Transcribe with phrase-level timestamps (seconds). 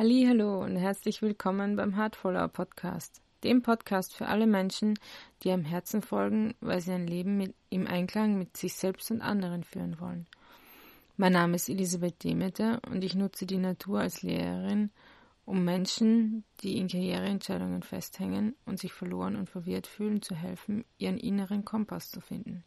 [0.00, 4.96] Hallo und herzlich willkommen beim Heartfollower Podcast, dem Podcast für alle Menschen,
[5.42, 9.22] die am Herzen folgen, weil sie ein Leben mit, im Einklang mit sich selbst und
[9.22, 10.28] anderen führen wollen.
[11.16, 14.92] Mein Name ist Elisabeth Demeter und ich nutze die Natur als Lehrerin,
[15.44, 21.18] um Menschen, die in Karriereentscheidungen festhängen und sich verloren und verwirrt fühlen, zu helfen, ihren
[21.18, 22.62] inneren Kompass zu finden.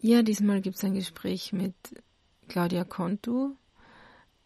[0.00, 1.74] Ja, diesmal gibt es ein Gespräch mit
[2.48, 3.54] Claudia Contu,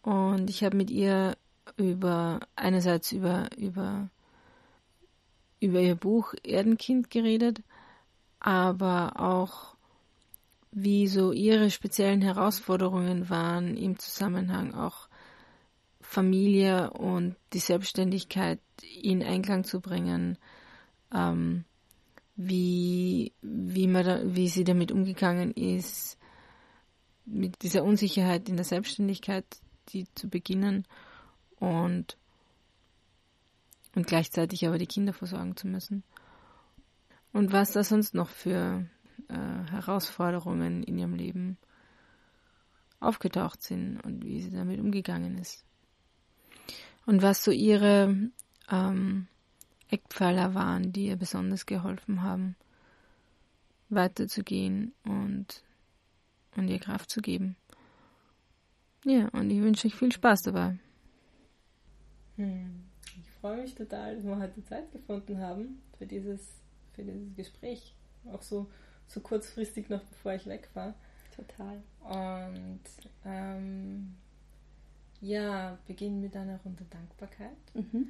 [0.01, 1.37] und ich habe mit ihr
[1.77, 4.09] über einerseits über über
[5.59, 7.61] über ihr Buch Erdenkind geredet,
[8.39, 9.75] aber auch
[10.71, 15.07] wie so ihre speziellen Herausforderungen waren im Zusammenhang auch
[15.99, 18.59] Familie und die Selbstständigkeit
[19.01, 20.37] in Einklang zu bringen,
[21.13, 21.65] ähm,
[22.35, 26.17] wie, wie, man da, wie sie damit umgegangen ist,
[27.25, 29.45] mit dieser Unsicherheit in der Selbstständigkeit
[29.89, 30.85] die zu beginnen
[31.59, 32.17] und,
[33.95, 36.03] und gleichzeitig aber die Kinder versorgen zu müssen.
[37.33, 38.85] Und was da sonst noch für
[39.29, 41.57] äh, Herausforderungen in ihrem Leben
[42.99, 45.65] aufgetaucht sind und wie sie damit umgegangen ist.
[47.05, 48.29] Und was so ihre
[48.69, 49.27] ähm,
[49.89, 52.55] Eckpfeiler waren, die ihr besonders geholfen haben,
[53.89, 55.63] weiterzugehen und,
[56.55, 57.55] und ihr Kraft zu geben.
[59.03, 60.77] Ja, und ich wünsche euch viel Spaß dabei.
[62.35, 62.83] Hm.
[63.19, 66.41] Ich freue mich total, dass wir heute Zeit gefunden haben für dieses,
[66.93, 67.95] für dieses Gespräch.
[68.31, 68.67] Auch so,
[69.07, 70.93] so kurzfristig noch bevor ich weg war.
[71.35, 71.81] Total.
[72.03, 72.81] Und
[73.25, 74.15] ähm,
[75.21, 77.57] ja, beginnen mit einer Runde Dankbarkeit.
[77.73, 78.09] Mhm.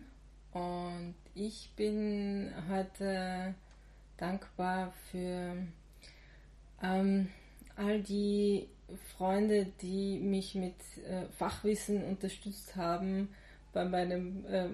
[0.51, 3.55] Und ich bin heute
[4.17, 5.55] dankbar für
[6.83, 7.29] ähm,
[7.75, 8.67] all die
[9.17, 10.75] Freunde, die mich mit
[11.07, 13.29] äh, Fachwissen unterstützt haben
[13.73, 14.67] bei meinem äh,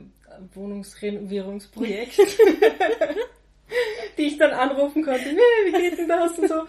[0.53, 2.19] Wohnungsrenovierungsprojekt,
[4.17, 6.63] die ich dann anrufen konnte, hey, wie geht denn das und so.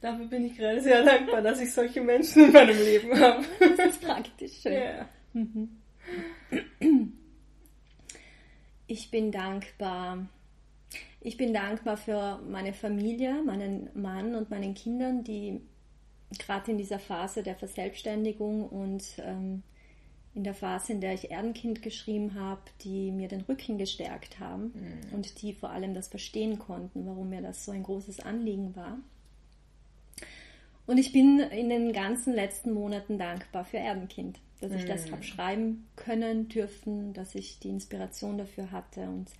[0.00, 3.44] Dafür bin ich gerade sehr dankbar, dass ich solche Menschen in meinem Leben habe.
[3.76, 5.06] Das ist praktisch schön.
[5.32, 5.78] Mhm.
[8.86, 10.28] Ich bin dankbar.
[11.20, 15.60] Ich bin dankbar für meine Familie, meinen Mann und meinen Kindern, die
[16.38, 19.62] gerade in dieser Phase der Verselbstständigung und ähm,
[20.34, 24.72] in der Phase, in der ich Erdenkind geschrieben habe, die mir den Rücken gestärkt haben
[24.74, 25.14] mhm.
[25.14, 28.98] und die vor allem das verstehen konnten, warum mir das so ein großes Anliegen war.
[30.86, 35.12] Und ich bin in den ganzen letzten Monaten dankbar für Erdenkind, dass ich das mhm.
[35.12, 39.30] habe schreiben können, dürfen, dass ich die Inspiration dafür hatte und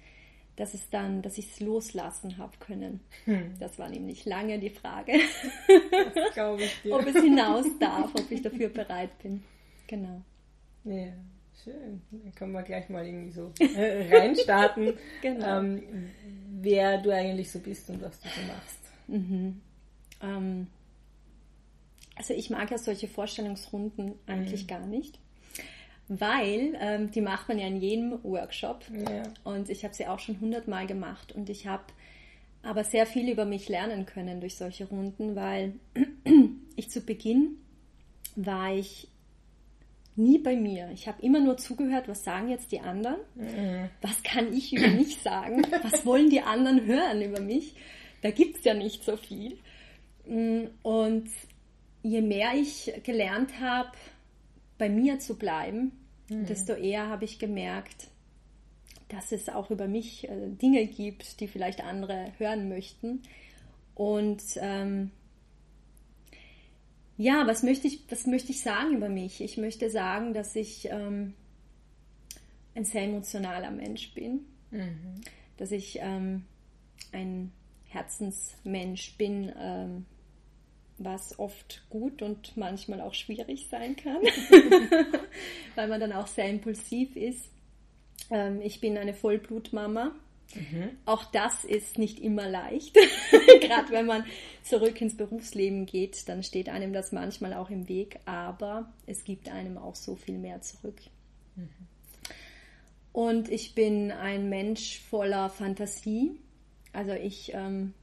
[0.59, 3.01] dass es dann, dass ich es loslassen habe können.
[3.27, 3.55] Hm.
[3.61, 5.13] Das war nämlich lange die Frage,
[6.91, 9.45] ob es hinaus darf, ob ich dafür bereit bin.
[9.87, 10.21] Genau.
[10.83, 11.13] Ja,
[11.63, 12.03] schön.
[12.11, 15.61] Dann können wir gleich mal irgendwie so äh, reinstarten, genau.
[15.61, 16.11] ähm,
[16.61, 18.81] wer du eigentlich so bist und was du so machst.
[19.07, 19.61] Mhm.
[20.21, 20.67] Ähm,
[22.17, 24.67] also ich mag ja solche Vorstellungsrunden eigentlich mhm.
[24.67, 25.21] gar nicht
[26.09, 29.25] weil ähm, die macht man ja in jedem Workshop ja.
[29.45, 31.85] und ich habe sie auch schon hundertmal gemacht und ich habe
[32.63, 35.75] aber sehr viel über mich lernen können durch solche Runden, weil
[36.77, 37.57] ich zu Beginn
[38.37, 39.09] war ich
[40.17, 40.91] nie bei mir.
[40.93, 43.21] Ich habe immer nur zugehört, was sagen jetzt die anderen?
[43.37, 43.89] Mhm.
[44.03, 45.63] Was kann ich über mich sagen?
[45.83, 47.75] Was wollen die anderen hören über mich?
[48.23, 49.59] Da gibt es ja nicht so viel.
[50.27, 51.31] Mm, und
[52.03, 53.93] je mehr ich gelernt habe,
[54.79, 55.93] bei mir zu bleiben,
[56.29, 56.47] mhm.
[56.47, 58.09] desto eher habe ich gemerkt,
[59.09, 63.23] dass es auch über mich äh, Dinge gibt, die vielleicht andere hören möchten.
[63.95, 65.11] Und ähm,
[67.17, 69.41] ja, was möchte ich, was möchte ich sagen über mich?
[69.41, 71.35] Ich möchte sagen, dass ich ähm,
[72.75, 75.21] ein sehr emotionaler Mensch bin, mhm.
[75.57, 76.45] dass ich ähm,
[77.11, 77.53] ein
[77.87, 80.07] Herzensmensch bin, ähm,
[80.99, 84.21] was oft gut und manchmal auch schwierig sein kann,
[85.75, 87.51] weil man dann auch sehr impulsiv ist.
[88.31, 90.13] Ähm, ich bin eine Vollblutmama.
[90.55, 90.91] Mhm.
[91.05, 92.97] Auch das ist nicht immer leicht.
[93.61, 94.25] Gerade wenn man
[94.63, 99.49] zurück ins Berufsleben geht, dann steht einem das manchmal auch im Weg, aber es gibt
[99.51, 101.01] einem auch so viel mehr zurück.
[101.55, 101.69] Mhm.
[103.13, 106.39] Und ich bin ein Mensch voller Fantasie.
[106.93, 107.95] Also ich ähm,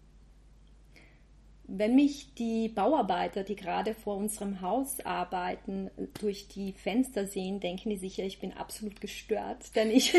[1.67, 5.89] wenn mich die Bauarbeiter, die gerade vor unserem Haus arbeiten,
[6.19, 10.13] durch die Fenster sehen, denken die sicher, ich bin absolut gestört, denn ich,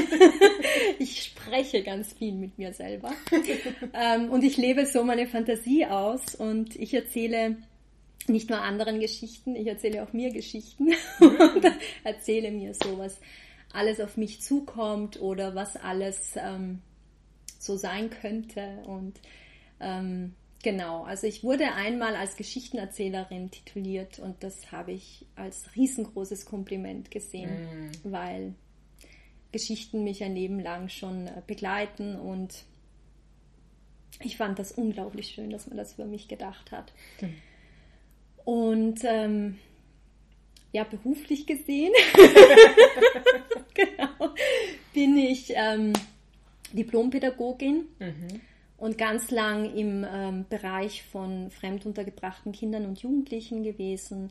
[0.99, 3.13] ich spreche ganz viel mit mir selber.
[3.95, 7.57] ähm, und ich lebe so meine Fantasie aus und ich erzähle
[8.29, 10.89] nicht nur anderen Geschichten, ich erzähle auch mir Geschichten
[11.21, 11.65] und
[12.03, 13.21] erzähle mir so, was
[13.73, 16.81] alles auf mich zukommt oder was alles ähm,
[17.59, 18.83] so sein könnte.
[18.87, 19.21] Und
[19.81, 20.35] ähm,
[20.67, 27.13] genau, also ich wurde einmal als Geschichtenerzählerin tituliert und das habe ich als riesengroßes Kompliment
[27.13, 27.91] gesehen, mm.
[28.03, 28.53] weil
[29.53, 32.65] Geschichten mich ein Leben lang schon äh, begleiten und
[34.25, 36.93] ich fand das unglaublich schön, dass man das über mich gedacht hat.
[37.21, 37.35] Mhm.
[38.45, 39.59] Und ähm,
[40.73, 41.93] ja, beruflich gesehen
[43.75, 44.35] genau,
[44.93, 45.93] bin ich ähm,
[46.73, 48.41] Diplompädagogin mhm.
[48.79, 54.31] Und ganz lang im ähm, Bereich von fremduntergebrachten Kindern und Jugendlichen gewesen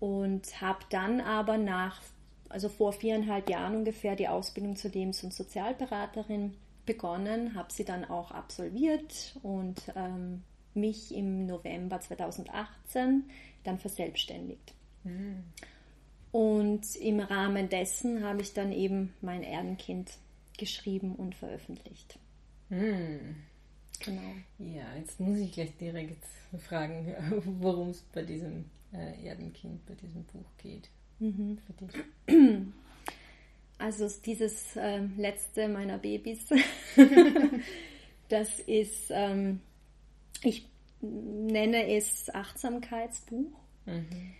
[0.00, 2.00] und habe dann aber nach,
[2.48, 6.54] also vor viereinhalb Jahren ungefähr, die Ausbildung zur Lebens- und Sozialberaterin
[6.86, 10.42] begonnen, habe sie dann auch absolviert und ähm,
[10.74, 13.24] mich im November 2018
[13.64, 14.74] dann verselbstständigt.
[15.04, 15.44] Mhm.
[16.32, 20.12] Und im Rahmen dessen habe ich dann eben mein Erdenkind
[20.58, 22.18] geschrieben und veröffentlicht.
[22.72, 23.36] Mhm.
[24.00, 24.34] Genau.
[24.58, 26.24] Ja, jetzt muss ich gleich direkt
[26.58, 27.14] fragen,
[27.60, 30.88] worum es bei diesem äh, Erdenkind, bei diesem Buch geht.
[31.18, 31.58] Mhm.
[31.58, 32.66] Für dich.
[33.78, 36.46] Also dieses äh, letzte meiner Babys,
[38.28, 39.60] das ist ähm,
[40.42, 40.68] ich
[41.00, 43.52] nenne es Achtsamkeitsbuch.
[43.86, 44.32] Mhm.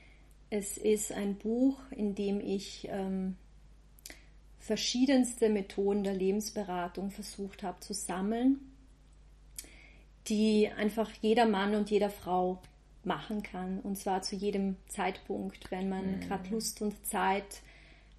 [0.50, 3.36] Es ist ein Buch, in dem ich ähm,
[4.62, 8.60] verschiedenste Methoden der Lebensberatung versucht habe zu sammeln,
[10.28, 12.62] die einfach jeder Mann und jeder Frau
[13.02, 13.80] machen kann.
[13.80, 16.20] Und zwar zu jedem Zeitpunkt, wenn man mhm.
[16.20, 17.62] gerade Lust und Zeit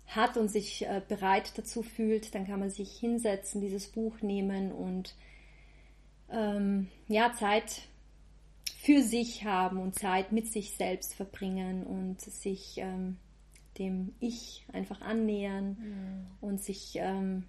[0.07, 4.73] hat und sich äh, bereit dazu fühlt, dann kann man sich hinsetzen, dieses Buch nehmen
[4.73, 5.15] und
[6.29, 7.83] ähm, ja, Zeit
[8.81, 13.15] für sich haben und Zeit mit sich selbst verbringen und sich ähm,
[13.77, 16.27] dem Ich einfach annähern mhm.
[16.41, 17.45] und sich ähm,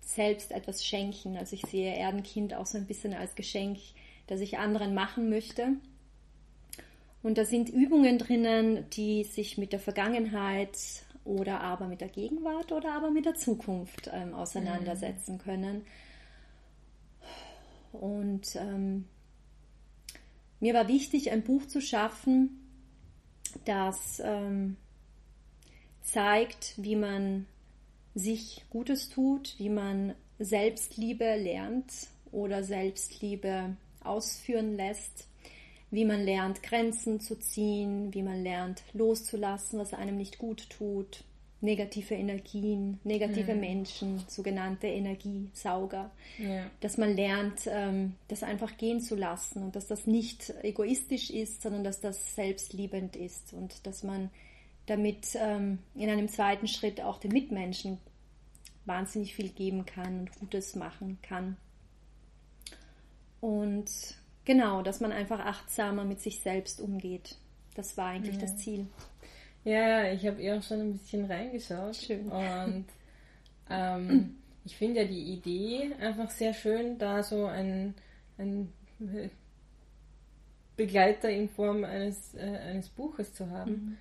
[0.00, 1.36] selbst etwas schenken.
[1.36, 3.78] Also ich sehe Erdenkind auch so ein bisschen als Geschenk,
[4.26, 5.72] das ich anderen machen möchte.
[7.22, 10.78] Und da sind Übungen drinnen, die sich mit der Vergangenheit
[11.24, 15.38] oder aber mit der Gegenwart oder aber mit der Zukunft ähm, auseinandersetzen mhm.
[15.38, 15.86] können.
[17.92, 19.06] Und ähm,
[20.60, 22.60] mir war wichtig, ein Buch zu schaffen,
[23.64, 24.76] das ähm,
[26.06, 27.46] zeigt, wie man
[28.14, 31.92] sich Gutes tut, wie man Selbstliebe lernt
[32.32, 35.26] oder Selbstliebe ausführen lässt,
[35.90, 41.24] wie man lernt, Grenzen zu ziehen, wie man lernt, loszulassen, was einem nicht gut tut,
[41.60, 43.60] negative Energien, negative mhm.
[43.60, 46.10] Menschen, sogenannte Energiesauger.
[46.38, 46.70] Ja.
[46.80, 51.62] Dass man lernt, ähm, das einfach gehen zu lassen und dass das nicht egoistisch ist,
[51.62, 54.30] sondern dass das selbstliebend ist und dass man
[54.86, 57.98] damit ähm, in einem zweiten Schritt auch den Mitmenschen
[58.84, 61.56] wahnsinnig viel geben kann und Gutes machen kann.
[63.40, 63.90] Und
[64.44, 67.36] genau, dass man einfach achtsamer mit sich selbst umgeht.
[67.74, 68.42] Das war eigentlich ja.
[68.42, 68.86] das Ziel.
[69.64, 71.96] Ja, ich habe eh auch schon ein bisschen reingeschaut.
[71.96, 72.28] Schön.
[72.28, 72.86] Und
[73.70, 77.94] ähm, ich finde ja die Idee einfach sehr schön, da so ein,
[78.38, 78.72] ein
[80.76, 83.70] Begleiter in Form eines, äh, eines Buches zu haben.
[83.70, 83.96] Mhm.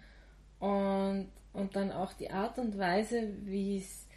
[0.65, 4.07] Und, und dann auch die Art und Weise, wie es,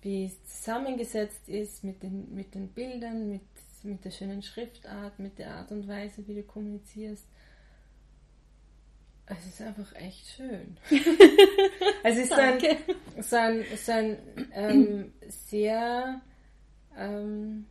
[0.00, 3.42] wie es zusammengesetzt ist mit den, mit den Bildern, mit,
[3.82, 7.26] mit der schönen Schriftart, mit der Art und Weise, wie du kommunizierst.
[9.26, 10.78] Es ist einfach echt schön.
[12.02, 12.58] es ist ein,
[13.20, 14.18] so ein, so ein
[14.54, 16.22] ähm, sehr
[16.96, 17.66] ähm,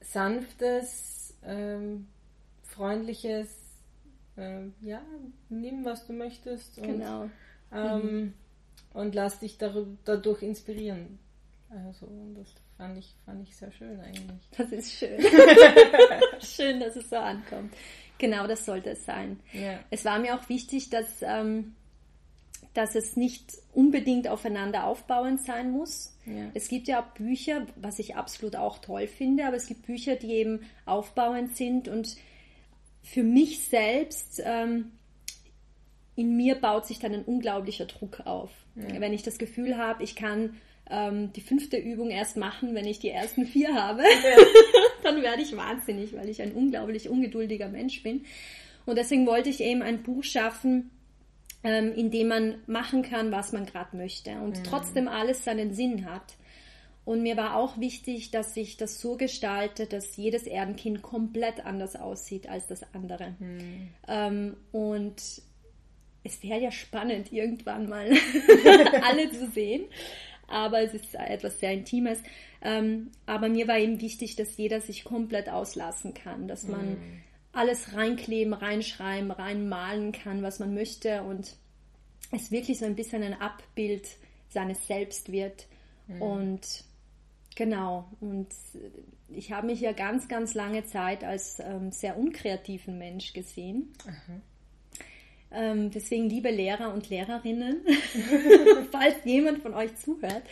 [0.00, 2.06] sanftes, ähm,
[2.62, 3.59] freundliches,
[4.40, 5.02] äh, ja,
[5.48, 7.30] nimm was du möchtest und, genau.
[7.72, 8.34] Ähm, mhm.
[8.94, 11.18] und lass dich darüber, dadurch inspirieren.
[11.68, 14.48] Also, das fand ich, fand ich sehr schön eigentlich.
[14.56, 15.20] Das ist schön.
[16.40, 17.72] schön, dass es so ankommt.
[18.18, 19.40] Genau, das sollte es sein.
[19.52, 19.78] Ja.
[19.90, 21.76] Es war mir auch wichtig, dass, ähm,
[22.74, 26.16] dass es nicht unbedingt aufeinander aufbauend sein muss.
[26.26, 26.50] Ja.
[26.54, 30.16] Es gibt ja auch Bücher, was ich absolut auch toll finde, aber es gibt Bücher,
[30.16, 32.16] die eben aufbauend sind und
[33.02, 34.92] für mich selbst, ähm,
[36.16, 38.50] in mir baut sich dann ein unglaublicher Druck auf.
[38.76, 39.00] Ja.
[39.00, 40.56] Wenn ich das Gefühl habe, ich kann
[40.90, 44.44] ähm, die fünfte Übung erst machen, wenn ich die ersten vier habe, ja.
[45.02, 48.24] dann werde ich wahnsinnig, weil ich ein unglaublich ungeduldiger Mensch bin.
[48.86, 50.90] Und deswegen wollte ich eben ein Buch schaffen,
[51.62, 54.64] ähm, in dem man machen kann, was man gerade möchte und mhm.
[54.64, 56.36] trotzdem alles seinen Sinn hat.
[57.04, 61.96] Und mir war auch wichtig, dass ich das so gestalte, dass jedes Erdenkind komplett anders
[61.96, 63.34] aussieht als das andere.
[63.38, 63.88] Mhm.
[64.06, 65.16] Ähm, und
[66.22, 68.10] es wäre ja spannend, irgendwann mal
[69.02, 69.86] alle zu sehen.
[70.46, 72.22] Aber es ist etwas sehr Intimes.
[72.62, 77.22] Ähm, aber mir war eben wichtig, dass jeder sich komplett auslassen kann, dass man mm.
[77.52, 81.56] alles reinkleben, reinschreiben, reinmalen kann, was man möchte und
[82.32, 84.06] es wirklich so ein bisschen ein Abbild
[84.48, 85.66] seines Selbst wird.
[86.08, 86.20] Mm.
[86.20, 86.84] Und
[87.56, 88.48] genau, und
[89.28, 93.92] ich habe mich ja ganz, ganz lange Zeit als ähm, sehr unkreativen Mensch gesehen.
[95.52, 97.80] Ähm, deswegen, liebe Lehrer und Lehrerinnen,
[98.92, 100.42] falls jemand von euch zuhört,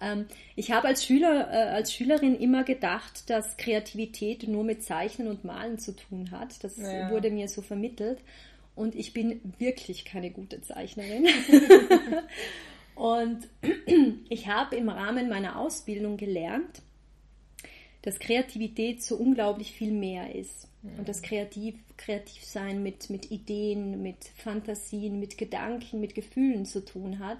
[0.00, 0.26] ähm,
[0.56, 5.44] ich habe als Schüler, äh, als Schülerin immer gedacht, dass Kreativität nur mit Zeichnen und
[5.44, 6.62] Malen zu tun hat.
[6.62, 7.10] Das ja.
[7.10, 8.18] wurde mir so vermittelt.
[8.74, 11.26] Und ich bin wirklich keine gute Zeichnerin.
[12.98, 13.48] und
[14.28, 16.82] ich habe im Rahmen meiner Ausbildung gelernt,
[18.02, 20.68] dass Kreativität so unglaublich viel mehr ist.
[20.96, 27.18] Und das Kreativ, Kreativsein mit, mit Ideen, mit Fantasien, mit Gedanken, mit Gefühlen zu tun
[27.18, 27.38] hat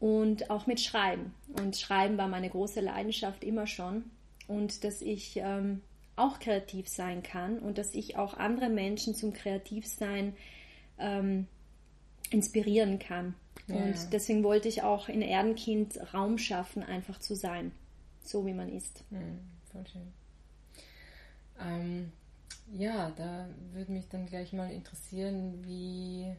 [0.00, 1.34] und auch mit Schreiben.
[1.60, 4.04] Und Schreiben war meine große Leidenschaft immer schon.
[4.48, 5.80] Und dass ich ähm,
[6.16, 10.34] auch kreativ sein kann und dass ich auch andere Menschen zum Kreativsein
[10.98, 11.46] ähm,
[12.30, 13.34] inspirieren kann.
[13.68, 13.76] Ja.
[13.76, 17.72] Und deswegen wollte ich auch in Erdenkind Raum schaffen, einfach zu sein,
[18.22, 19.04] so wie man ist.
[19.10, 19.40] Mhm,
[19.72, 20.12] voll schön.
[21.60, 22.12] Ähm,
[22.72, 26.34] ja, da würde mich dann gleich mal interessieren, wie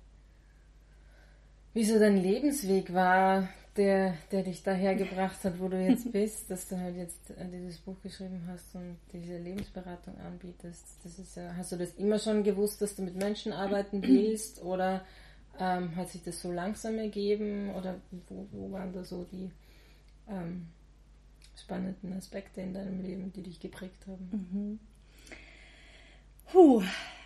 [1.74, 6.50] wie so dein Lebensweg war, der, der dich daher gebracht hat, wo du jetzt bist,
[6.50, 10.86] dass du halt jetzt äh, dieses Buch geschrieben hast und diese Lebensberatung anbietest.
[11.03, 14.63] Das ist ja, hast du das immer schon gewusst, dass du mit Menschen arbeiten willst
[14.63, 15.05] oder
[15.60, 17.96] ähm, hat sich das so langsam ergeben oder
[18.30, 19.50] wo, wo waren da so die
[20.30, 20.68] ähm,
[21.56, 24.30] spannenden Aspekte in deinem Leben, die dich geprägt haben?
[24.32, 24.80] Mhm.
[26.52, 26.82] Puh,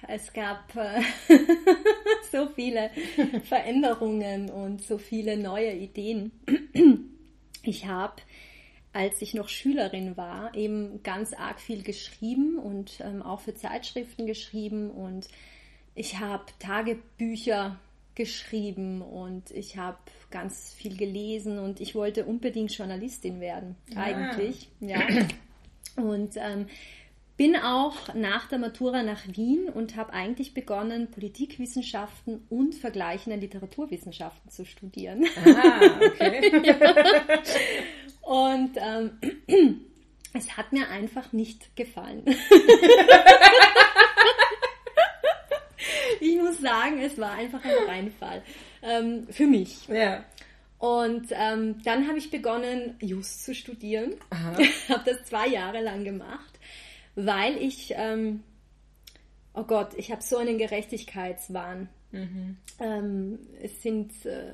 [0.07, 1.01] es gab äh,
[2.31, 2.89] so viele
[3.43, 6.31] Veränderungen und so viele neue Ideen.
[7.61, 8.15] Ich habe,
[8.93, 14.25] als ich noch Schülerin war, eben ganz arg viel geschrieben und ähm, auch für Zeitschriften
[14.25, 15.27] geschrieben und
[15.93, 17.79] ich habe Tagebücher
[18.15, 19.97] geschrieben und ich habe
[20.29, 24.01] ganz viel gelesen und ich wollte unbedingt Journalistin werden, ah.
[24.01, 24.69] eigentlich.
[24.79, 25.01] Ja.
[25.95, 26.67] Und ähm,
[27.37, 34.51] bin auch nach der Matura nach Wien und habe eigentlich begonnen, Politikwissenschaften und vergleichende Literaturwissenschaften
[34.51, 35.25] zu studieren.
[35.43, 36.61] Ah, okay.
[36.63, 36.75] ja.
[38.21, 39.11] Und ähm,
[40.33, 42.23] es hat mir einfach nicht gefallen.
[46.61, 48.41] sagen, es war einfach ein Reinfall
[48.81, 49.87] ähm, für mich.
[49.87, 50.23] Ja.
[50.79, 54.15] Und ähm, dann habe ich begonnen, Just zu studieren.
[54.89, 56.51] habe das zwei Jahre lang gemacht
[57.15, 58.43] weil ich, ähm,
[59.53, 61.89] oh Gott, ich habe so einen Gerechtigkeitswahn.
[62.11, 62.57] Mhm.
[62.79, 64.53] Ähm, es sind äh,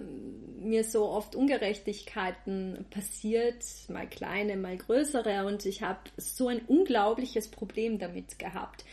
[0.61, 7.47] mir so oft Ungerechtigkeiten passiert, mal kleine, mal größere, und ich habe so ein unglaubliches
[7.47, 8.85] Problem damit gehabt.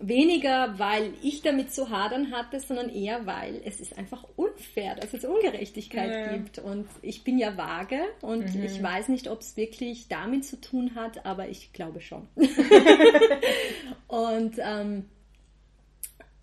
[0.00, 5.14] Weniger, weil ich damit zu hadern hatte, sondern eher, weil es ist einfach unfair, dass
[5.14, 6.32] es Ungerechtigkeit ja.
[6.36, 6.58] gibt.
[6.58, 8.64] Und ich bin ja vage und mhm.
[8.64, 12.26] ich weiß nicht, ob es wirklich damit zu tun hat, aber ich glaube schon.
[14.08, 15.04] und ähm,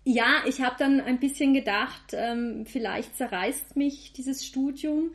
[0.04, 5.12] ja, ich habe dann ein bisschen gedacht, ähm, vielleicht zerreißt mich dieses Studium.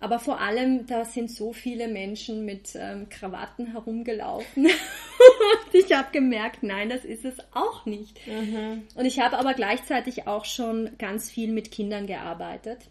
[0.00, 4.68] Aber vor allem, da sind so viele Menschen mit ähm, Krawatten herumgelaufen.
[5.74, 8.26] ich habe gemerkt, nein, das ist es auch nicht.
[8.26, 8.82] Mhm.
[8.94, 12.88] Und ich habe aber gleichzeitig auch schon ganz viel mit Kindern gearbeitet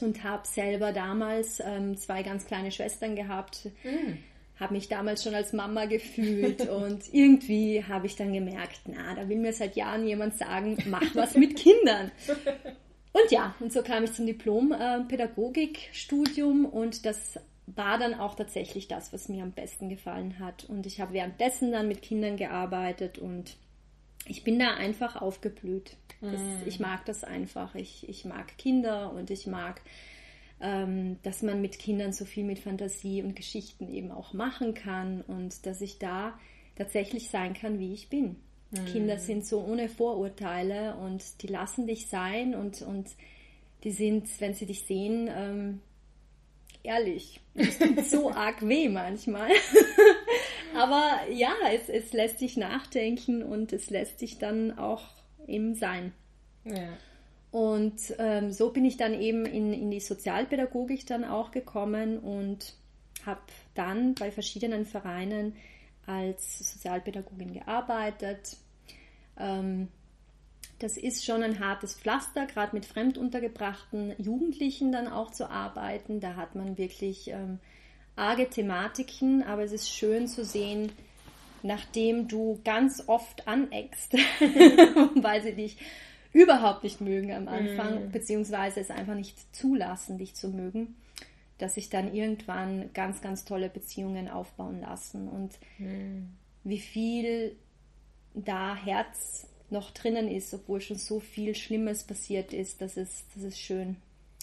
[0.00, 3.70] und habe selber damals ähm, zwei ganz kleine Schwestern gehabt.
[3.82, 4.18] Mhm.
[4.60, 9.28] Habe mich damals schon als Mama gefühlt und irgendwie habe ich dann gemerkt, na, da
[9.28, 12.10] will mir seit Jahren jemand sagen, mach was mit Kindern.
[13.12, 19.12] Und ja, und so kam ich zum Diplom-Pädagogikstudium und das war dann auch tatsächlich das,
[19.12, 20.64] was mir am besten gefallen hat.
[20.64, 23.56] Und ich habe währenddessen dann mit Kindern gearbeitet und
[24.26, 25.96] ich bin da einfach aufgeblüht.
[26.20, 26.66] Das, mm.
[26.66, 27.74] Ich mag das einfach.
[27.74, 29.80] Ich, ich mag Kinder und ich mag,
[30.60, 35.22] ähm, dass man mit Kindern so viel mit Fantasie und Geschichten eben auch machen kann
[35.22, 36.38] und dass ich da
[36.76, 38.36] tatsächlich sein kann, wie ich bin.
[38.70, 38.84] Mhm.
[38.86, 43.08] Kinder sind so ohne Vorurteile und die lassen dich sein und, und
[43.84, 45.80] die sind, wenn sie dich sehen, ähm,
[46.84, 47.40] ehrlich.
[47.54, 49.50] Es tut so arg weh manchmal.
[50.74, 55.02] Aber ja, es, es lässt dich nachdenken und es lässt dich dann auch
[55.46, 56.12] eben sein.
[56.64, 56.88] Ja.
[57.50, 62.74] Und ähm, so bin ich dann eben in, in die Sozialpädagogik dann auch gekommen und
[63.24, 63.42] habe
[63.74, 65.54] dann bei verschiedenen Vereinen
[66.06, 68.56] als Sozialpädagogin gearbeitet.
[69.38, 69.88] Ähm,
[70.78, 76.20] das ist schon ein hartes Pflaster, gerade mit fremduntergebrachten Jugendlichen dann auch zu arbeiten.
[76.20, 77.58] Da hat man wirklich ähm,
[78.16, 80.92] arge Thematiken, aber es ist schön zu sehen,
[81.62, 84.12] nachdem du ganz oft aneckst,
[85.14, 85.78] weil sie dich
[86.32, 88.10] überhaupt nicht mögen am Anfang, mm.
[88.10, 90.96] beziehungsweise es einfach nicht zulassen, dich zu mögen,
[91.58, 96.26] dass sich dann irgendwann ganz, ganz tolle Beziehungen aufbauen lassen und mm.
[96.64, 97.56] wie viel
[98.34, 103.42] da Herz noch drinnen ist, obwohl schon so viel Schlimmes passiert ist, das ist, das
[103.42, 103.96] ist schön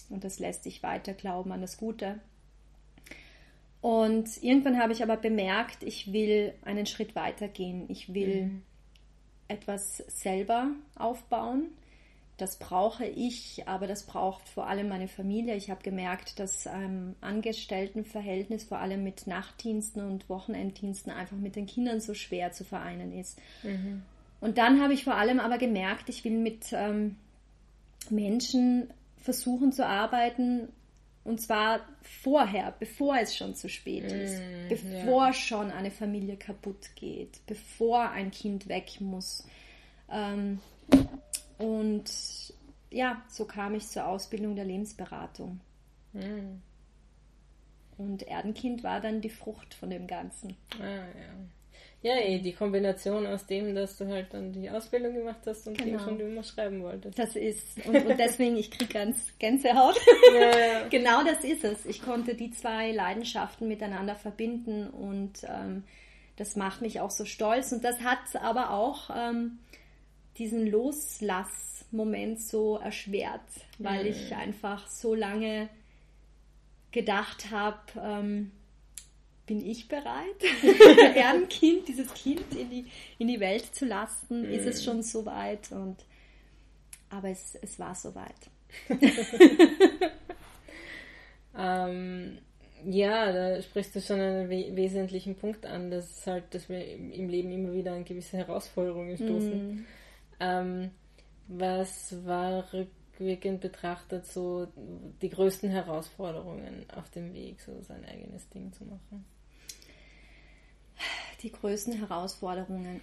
[0.08, 2.20] und das lässt dich weiter glauben an das Gute.
[3.80, 7.86] Und irgendwann habe ich aber bemerkt, ich will einen Schritt weiter gehen.
[7.88, 8.62] Ich will mhm.
[9.48, 11.70] etwas selber aufbauen
[12.42, 15.54] das brauche ich, aber das braucht vor allem meine Familie.
[15.54, 21.66] Ich habe gemerkt, dass ähm, Angestelltenverhältnis vor allem mit Nachtdiensten und Wochenenddiensten einfach mit den
[21.66, 23.38] Kindern so schwer zu vereinen ist.
[23.62, 24.02] Mhm.
[24.42, 27.14] Und dann habe ich vor allem aber gemerkt, ich will mit ähm,
[28.10, 30.68] Menschen versuchen zu arbeiten,
[31.22, 35.32] und zwar vorher, bevor es schon zu spät ist, mm, bevor ja.
[35.32, 39.46] schon eine Familie kaputt geht, bevor ein Kind weg muss.
[40.10, 40.58] Ähm,
[41.58, 42.10] und
[42.90, 45.60] ja, so kam ich zur Ausbildung der Lebensberatung.
[46.14, 46.60] Mhm.
[47.96, 50.56] Und Erdenkind war dann die Frucht von dem Ganzen.
[50.80, 51.36] Ah, ja.
[52.02, 55.78] Ja, eh, die Kombination aus dem, dass du halt dann die Ausbildung gemacht hast und
[55.78, 56.04] genau.
[56.04, 57.16] dem, dem du schreiben wolltest.
[57.16, 59.98] Das ist, und, und deswegen, ich kriege ganz Gänsehaut.
[60.34, 60.88] Ja, ja.
[60.90, 61.86] genau das ist es.
[61.86, 65.84] Ich konnte die zwei Leidenschaften miteinander verbinden und ähm,
[66.36, 67.70] das macht mich auch so stolz.
[67.72, 69.58] Und das hat aber auch ähm,
[70.38, 73.40] diesen Loslassmoment so erschwert,
[73.78, 74.10] weil mhm.
[74.10, 75.68] ich einfach so lange
[76.90, 78.50] gedacht habe, ähm,
[79.46, 80.36] bin ich bereit,
[81.16, 82.86] ein Kind, dieses Kind in die,
[83.18, 84.42] in die Welt zu lassen?
[84.42, 84.52] Mhm.
[84.52, 85.72] Ist es schon so weit?
[85.72, 85.96] Und,
[87.10, 88.50] aber es, es war so weit.
[91.58, 92.38] ähm,
[92.84, 97.28] ja, da sprichst du schon einen we wesentlichen Punkt an, dass halt, dass wir im
[97.28, 99.74] Leben immer wieder an gewisse Herausforderungen stoßen.
[99.74, 99.86] Mm.
[100.40, 100.90] Ähm,
[101.48, 102.64] was war
[103.22, 104.66] rückwirkend betrachtet so
[105.20, 109.24] die größten Herausforderungen auf dem Weg, so sein eigenes Ding zu machen?
[111.42, 113.00] Die größten Herausforderungen.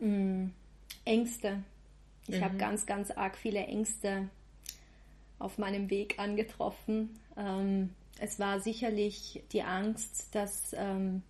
[0.00, 0.46] mm,
[1.04, 1.62] Ängste.
[2.26, 2.44] Ich mhm.
[2.44, 4.28] habe ganz, ganz arg viele Ängste
[5.38, 7.18] auf meinem Weg angetroffen.
[7.36, 7.90] Ähm,
[8.20, 11.22] es war sicherlich die Angst, dass ähm,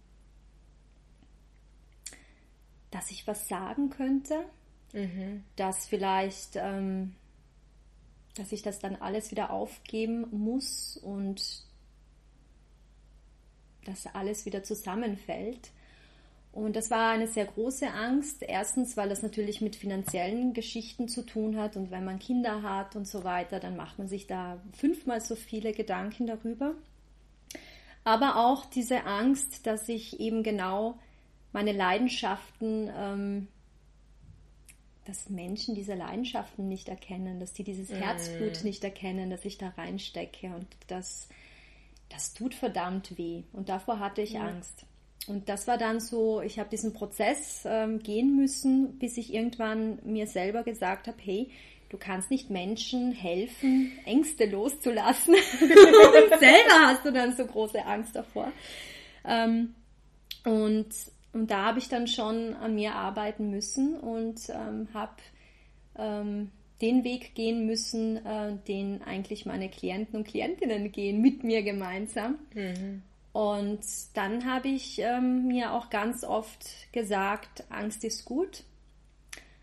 [2.90, 4.44] dass ich was sagen könnte,
[4.92, 5.44] mhm.
[5.56, 7.14] dass vielleicht, ähm,
[8.38, 11.64] dass ich das dann alles wieder aufgeben muss und
[13.84, 15.70] dass alles wieder zusammenfällt.
[16.52, 18.42] Und das war eine sehr große Angst.
[18.42, 22.96] Erstens, weil das natürlich mit finanziellen Geschichten zu tun hat und wenn man Kinder hat
[22.96, 26.74] und so weiter, dann macht man sich da fünfmal so viele Gedanken darüber.
[28.04, 30.98] Aber auch diese Angst, dass ich eben genau
[31.52, 33.48] meine Leidenschaften, ähm,
[35.08, 37.94] dass Menschen diese Leidenschaften nicht erkennen, dass die dieses mm.
[37.94, 41.28] Herzblut nicht erkennen, dass ich da reinstecke und das,
[42.10, 43.44] das tut verdammt weh.
[43.54, 44.42] Und davor hatte ich ja.
[44.42, 44.84] Angst.
[45.26, 49.98] Und das war dann so, ich habe diesen Prozess ähm, gehen müssen, bis ich irgendwann
[50.04, 51.50] mir selber gesagt habe, hey,
[51.88, 55.34] du kannst nicht Menschen helfen, Ängste loszulassen.
[55.34, 58.52] und selber hast du dann so große Angst davor.
[59.24, 59.74] Ähm,
[60.44, 60.88] und
[61.38, 65.14] und da habe ich dann schon an mir arbeiten müssen und ähm, habe
[65.96, 71.62] ähm, den Weg gehen müssen, äh, den eigentlich meine Klienten und Klientinnen gehen, mit mir
[71.62, 72.40] gemeinsam.
[72.54, 73.02] Mhm.
[73.32, 73.80] Und
[74.14, 78.64] dann habe ich ähm, mir auch ganz oft gesagt, Angst ist gut.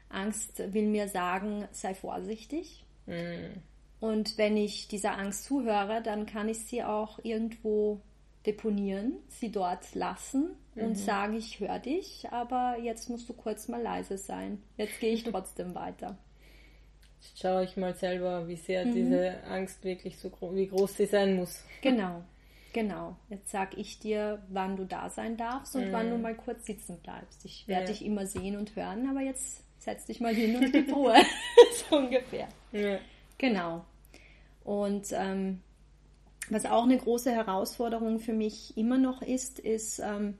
[0.07, 2.85] Angst will mir sagen, sei vorsichtig.
[3.05, 3.61] Mhm.
[3.99, 7.99] Und wenn ich dieser Angst zuhöre, dann kann ich sie auch irgendwo
[8.45, 10.95] deponieren, sie dort lassen und mhm.
[10.95, 14.62] sagen, ich höre dich, aber jetzt musst du kurz mal leise sein.
[14.77, 16.17] Jetzt gehe ich trotzdem weiter.
[17.21, 18.93] Jetzt schaue ich mal selber, wie sehr mhm.
[18.93, 21.63] diese Angst wirklich so groß, wie groß sie sein muss.
[21.81, 22.23] Genau,
[22.73, 23.15] genau.
[23.29, 25.91] Jetzt sage ich dir, wann du da sein darfst und mhm.
[25.91, 27.45] wann du mal kurz sitzen bleibst.
[27.45, 27.88] Ich werde ja.
[27.91, 31.15] dich immer sehen und hören, aber jetzt setz dich mal hin und gib Ruhe.
[31.89, 32.47] so ungefähr.
[32.71, 32.97] Ja.
[33.38, 33.86] Genau.
[34.63, 35.62] Und ähm,
[36.49, 40.36] was auch eine große Herausforderung für mich immer noch ist, ist ähm,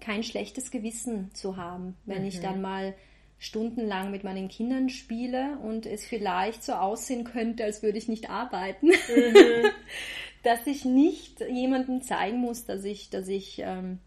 [0.00, 2.28] kein schlechtes Gewissen zu haben, wenn mhm.
[2.28, 2.94] ich dann mal
[3.38, 8.30] stundenlang mit meinen Kindern spiele und es vielleicht so aussehen könnte, als würde ich nicht
[8.30, 8.88] arbeiten.
[8.88, 9.70] Mhm.
[10.42, 14.00] dass ich nicht jemandem zeigen muss, dass ich, dass ich, ähm,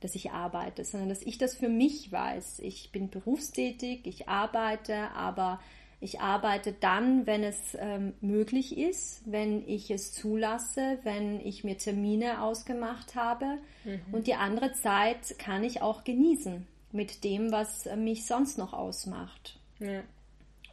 [0.00, 2.58] dass ich arbeite, sondern dass ich das für mich weiß.
[2.60, 5.60] Ich bin berufstätig, ich arbeite, aber
[6.02, 11.78] ich arbeite dann, wenn es ähm, möglich ist, wenn ich es zulasse, wenn ich mir
[11.78, 13.58] Termine ausgemacht habe.
[13.84, 14.00] Mhm.
[14.10, 19.60] Und die andere Zeit kann ich auch genießen mit dem, was mich sonst noch ausmacht.
[19.78, 20.02] Ja.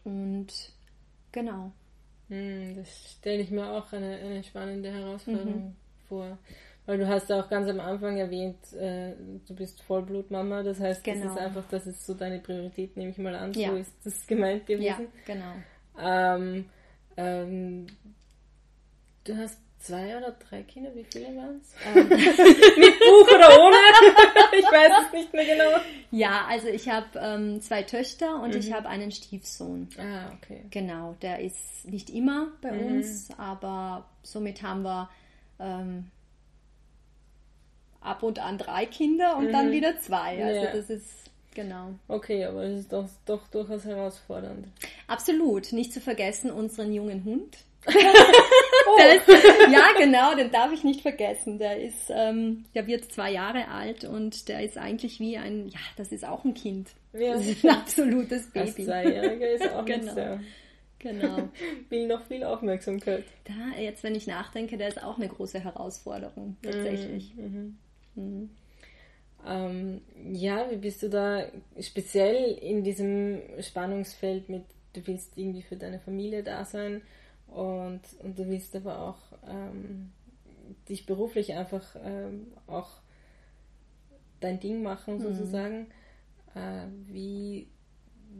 [0.03, 0.47] Und
[1.31, 1.73] genau.
[2.29, 5.75] Hm, das stelle ich mir auch eine, eine spannende Herausforderung mhm.
[6.07, 6.39] vor.
[6.89, 9.13] Weil du hast ja auch ganz am Anfang erwähnt, äh,
[9.47, 11.25] du bist Vollblutmama, das heißt, genau.
[11.25, 13.69] das ist einfach, das ist so deine Priorität, nehme ich mal an, ja.
[13.69, 14.83] so ist das gemeint gewesen.
[14.83, 15.53] Ja, genau.
[16.01, 16.65] Ähm,
[17.15, 17.85] ähm,
[19.23, 21.75] du hast zwei oder drei Kinder, wie viele waren es?
[21.85, 22.09] Ähm.
[22.09, 23.77] Mit Buch oder ohne?
[24.57, 25.77] ich weiß es nicht mehr genau.
[26.09, 28.59] Ja, also ich habe ähm, zwei Töchter und mhm.
[28.61, 29.89] ich habe einen Stiefsohn.
[29.99, 30.63] Ah, okay.
[30.71, 32.95] Genau, der ist nicht immer bei mhm.
[32.95, 35.07] uns, aber somit haben wir
[35.59, 36.09] ähm,
[38.01, 39.51] ab und an drei Kinder und mhm.
[39.51, 40.43] dann wieder zwei.
[40.43, 40.71] Also ja.
[40.71, 41.95] das ist genau.
[42.07, 44.67] Okay, aber es ist doch, doch durchaus herausfordernd.
[45.07, 45.73] Absolut.
[45.73, 47.57] Nicht zu vergessen unseren jungen Hund.
[47.87, 48.97] oh.
[49.15, 49.27] ist,
[49.71, 51.59] ja, genau, den darf ich nicht vergessen.
[51.59, 55.79] Der ist, ähm, der wird zwei Jahre alt und der ist eigentlich wie ein, ja,
[55.95, 56.89] das ist auch ein Kind.
[57.13, 57.33] Ja.
[57.33, 58.67] Das ist ein absolutes Baby.
[58.67, 60.13] Als Zweijähriger ist auch genau.
[60.13, 60.39] sehr.
[60.99, 61.49] Genau.
[61.89, 63.23] Will noch viel Aufmerksamkeit.
[63.45, 67.33] Da, jetzt, wenn ich nachdenke, der ist auch eine große Herausforderung, tatsächlich.
[67.35, 67.43] Mhm.
[67.43, 67.77] mhm.
[68.19, 68.49] Mhm.
[69.45, 70.01] Ähm,
[70.33, 71.43] ja, wie bist du da
[71.79, 77.01] speziell in diesem Spannungsfeld mit, du willst irgendwie für deine Familie da sein
[77.47, 80.11] und, und du willst aber auch ähm,
[80.89, 82.89] dich beruflich einfach ähm, auch
[84.39, 85.21] dein Ding machen mhm.
[85.21, 85.79] sozusagen.
[85.79, 86.61] Mhm.
[86.61, 87.67] Äh, wie,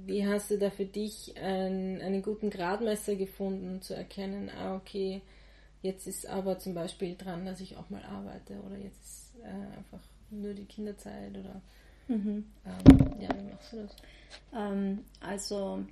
[0.06, 5.22] wie hast du da für dich ein, einen guten Gradmesser gefunden, zu erkennen, ah okay,
[5.82, 9.78] jetzt ist aber zum Beispiel dran, dass ich auch mal arbeite oder jetzt ist äh,
[9.78, 10.00] einfach
[10.30, 11.62] nur die Kinderzeit oder
[12.08, 12.46] mhm.
[12.66, 13.96] ähm, ja, wie machst du das?
[14.54, 15.84] Ähm, also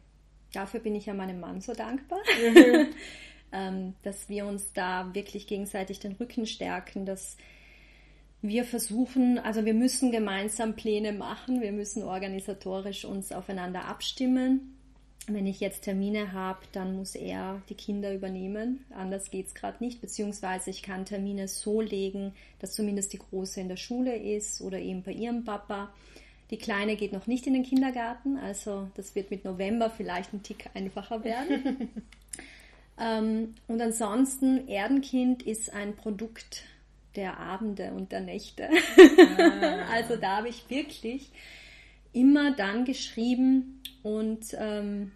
[0.53, 2.87] dafür bin ich ja meinem Mann so dankbar, mhm.
[3.51, 7.37] ähm, dass wir uns da wirklich gegenseitig den Rücken stärken, dass
[8.41, 14.76] wir versuchen, also wir müssen gemeinsam Pläne machen, wir müssen organisatorisch uns aufeinander abstimmen
[15.27, 18.85] wenn ich jetzt Termine habe, dann muss er die Kinder übernehmen.
[18.95, 19.99] Anders geht es gerade nicht.
[19.99, 24.79] Beziehungsweise ich kann Termine so legen, dass zumindest die Große in der Schule ist oder
[24.79, 25.93] eben bei ihrem Papa.
[26.49, 30.43] Die Kleine geht noch nicht in den Kindergarten, also das wird mit November vielleicht ein
[30.43, 31.89] Tick einfacher werden.
[33.01, 36.63] ähm, und ansonsten, Erdenkind ist ein Produkt
[37.17, 38.69] der Abende und der Nächte.
[38.69, 39.91] Ah.
[39.93, 41.31] also da habe ich wirklich
[42.13, 45.11] immer dann geschrieben und ähm,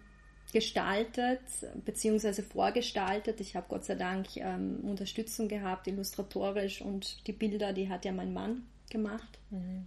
[0.52, 1.40] gestaltet
[1.84, 2.42] bzw.
[2.42, 3.40] vorgestaltet.
[3.40, 8.12] Ich habe Gott sei Dank ähm, Unterstützung gehabt, illustratorisch und die Bilder, die hat ja
[8.12, 9.38] mein Mann gemacht.
[9.50, 9.86] Mhm.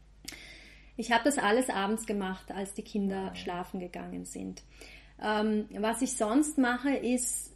[0.98, 3.36] Ich habe das alles abends gemacht, als die Kinder mhm.
[3.36, 4.64] schlafen gegangen sind.
[5.22, 7.54] Ähm, was ich sonst mache, ist,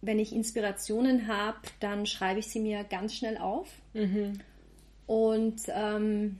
[0.00, 4.40] wenn ich Inspirationen habe, dann schreibe ich sie mir ganz schnell auf mhm.
[5.06, 6.38] und ähm,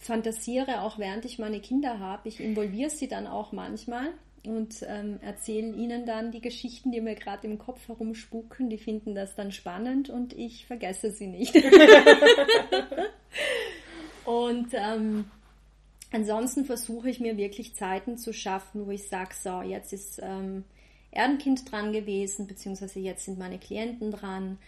[0.00, 2.28] fantasiere auch während ich meine Kinder habe.
[2.28, 4.08] Ich involviere sie dann auch manchmal
[4.46, 8.70] und ähm, erzählen ihnen dann die Geschichten, die mir gerade im Kopf herumspuken.
[8.70, 11.54] Die finden das dann spannend und ich vergesse sie nicht.
[14.24, 15.26] und ähm,
[16.10, 20.64] ansonsten versuche ich mir wirklich Zeiten zu schaffen, wo ich sage, so, jetzt ist ähm,
[21.10, 24.58] Erdenkind dran gewesen, beziehungsweise jetzt sind meine Klienten dran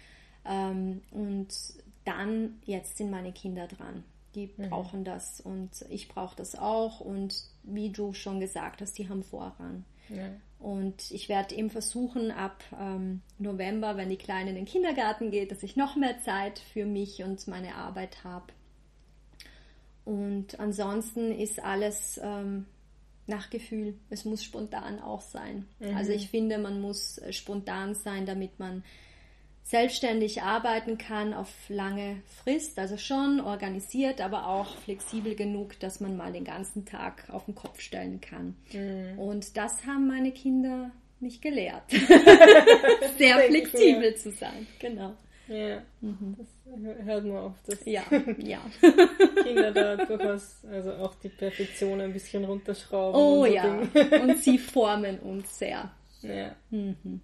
[0.44, 1.48] ähm, und
[2.04, 4.04] dann, jetzt sind meine Kinder dran.
[4.34, 4.70] Die mhm.
[4.70, 9.22] brauchen das und ich brauche das auch und wie du schon gesagt hast, die haben
[9.22, 9.84] Vorrang.
[10.08, 10.30] Ja.
[10.58, 15.50] Und ich werde eben versuchen, ab ähm, November, wenn die Kleine in den Kindergarten geht,
[15.50, 18.52] dass ich noch mehr Zeit für mich und meine Arbeit habe.
[20.04, 22.66] Und ansonsten ist alles ähm,
[23.26, 23.94] nach Gefühl.
[24.10, 25.66] Es muss spontan auch sein.
[25.80, 25.96] Mhm.
[25.96, 28.84] Also ich finde, man muss äh, spontan sein, damit man
[29.62, 36.16] selbstständig arbeiten kann auf lange Frist, also schon organisiert, aber auch flexibel genug, dass man
[36.16, 38.56] mal den ganzen Tag auf den Kopf stellen kann.
[38.72, 39.18] Mhm.
[39.18, 41.84] Und das haben meine Kinder mich gelehrt,
[43.18, 44.66] sehr flexibel zu sein.
[44.80, 45.14] Genau.
[45.48, 46.36] Ja, mhm.
[46.38, 48.02] das hört man oft, dass ja,
[48.38, 48.60] ja.
[49.42, 53.20] Kinder da durchaus also auch die Perfektion ein bisschen runterschrauben.
[53.20, 53.80] Oh und ja,
[54.22, 55.90] und sie formen uns sehr.
[56.22, 56.54] Ja.
[56.70, 57.20] Mhm.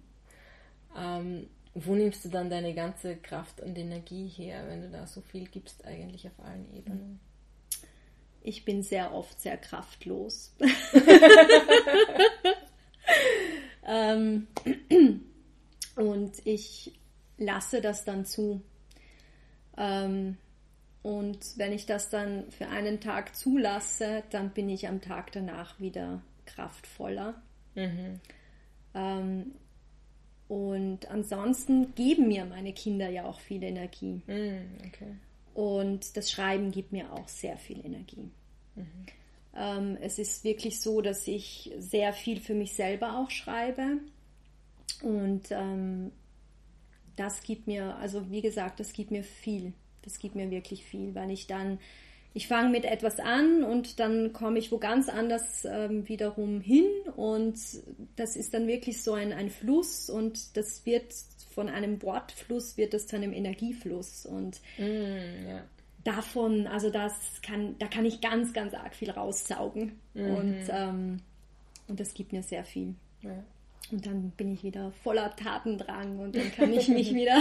[0.93, 1.47] Ähm,
[1.85, 5.47] wo nimmst du dann deine ganze Kraft und Energie her, wenn du da so viel
[5.47, 7.21] gibst, eigentlich auf allen Ebenen?
[8.41, 10.55] ich bin sehr oft sehr kraftlos.
[13.85, 14.47] ähm,
[15.95, 16.93] und ich
[17.37, 18.61] lasse das dann zu.
[19.77, 20.37] Ähm,
[21.01, 25.79] und wenn ich das dann für einen Tag zulasse, dann bin ich am Tag danach
[25.79, 27.41] wieder kraftvoller.
[27.75, 28.19] Mhm.
[30.49, 34.23] Und ansonsten geben mir meine Kinder ja auch viel Energie.
[34.25, 35.15] Mhm, okay.
[35.53, 38.31] Und das Schreiben gibt mir auch sehr viel Energie.
[38.75, 39.05] Mhm.
[39.55, 43.99] Ähm, es ist wirklich so, dass ich sehr viel für mich selber auch schreibe.
[45.03, 46.11] Und ähm,
[47.15, 49.73] das gibt mir, also wie gesagt, das gibt mir viel.
[50.01, 51.77] Das gibt mir wirklich viel, weil ich dann,
[52.33, 56.85] ich fange mit etwas an und dann komme ich wo ganz anders ähm, wiederum hin
[57.15, 57.59] und
[58.15, 61.13] das ist dann wirklich so ein, ein Fluss und das wird
[61.49, 65.63] von einem Wortfluss wird das zu einem Energiefluss und mm, ja.
[66.03, 70.35] davon, also das kann, da kann ich ganz, ganz arg viel raussaugen mhm.
[70.35, 71.17] und, ähm,
[71.87, 72.93] und das gibt mir sehr viel.
[73.23, 73.43] Ja.
[73.91, 77.39] Und dann bin ich wieder voller Tatendrang und dann kann ich mich wieder,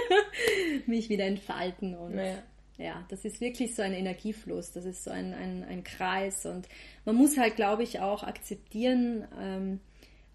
[0.86, 1.94] mich wieder entfalten.
[1.96, 2.42] Und naja.
[2.82, 6.44] Ja, das ist wirklich so ein Energiefluss, das ist so ein, ein, ein Kreis.
[6.46, 6.68] Und
[7.04, 9.80] man muss halt, glaube ich, auch akzeptieren, ähm,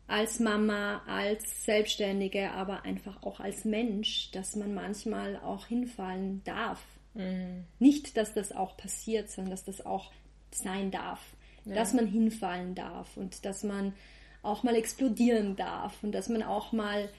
[0.07, 6.81] als Mama, als Selbstständige, aber einfach auch als Mensch, dass man manchmal auch hinfallen darf.
[7.13, 7.65] Mhm.
[7.79, 10.13] Nicht, dass das auch passiert, sondern dass das auch
[10.51, 11.19] sein darf.
[11.65, 11.75] Ja.
[11.75, 13.93] Dass man hinfallen darf und dass man
[14.41, 17.09] auch mal explodieren darf und dass man auch mal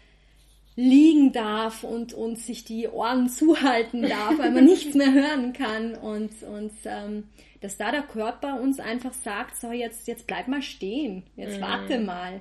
[0.78, 5.96] liegen darf und, und sich die Ohren zuhalten darf, weil man nichts mehr hören kann
[5.96, 7.24] und, und ähm,
[7.60, 11.62] dass da der Körper uns einfach sagt, so jetzt, jetzt bleib mal stehen, jetzt mhm.
[11.62, 12.40] warte mal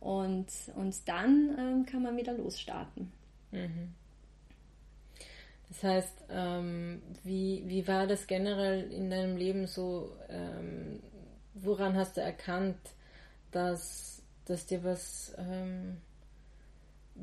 [0.00, 3.12] und, und dann ähm, kann man wieder losstarten.
[3.50, 3.92] Mhm.
[5.68, 11.00] Das heißt, ähm, wie, wie war das generell in deinem Leben so, ähm,
[11.52, 12.78] woran hast du erkannt,
[13.50, 15.98] dass, dass dir was, ähm,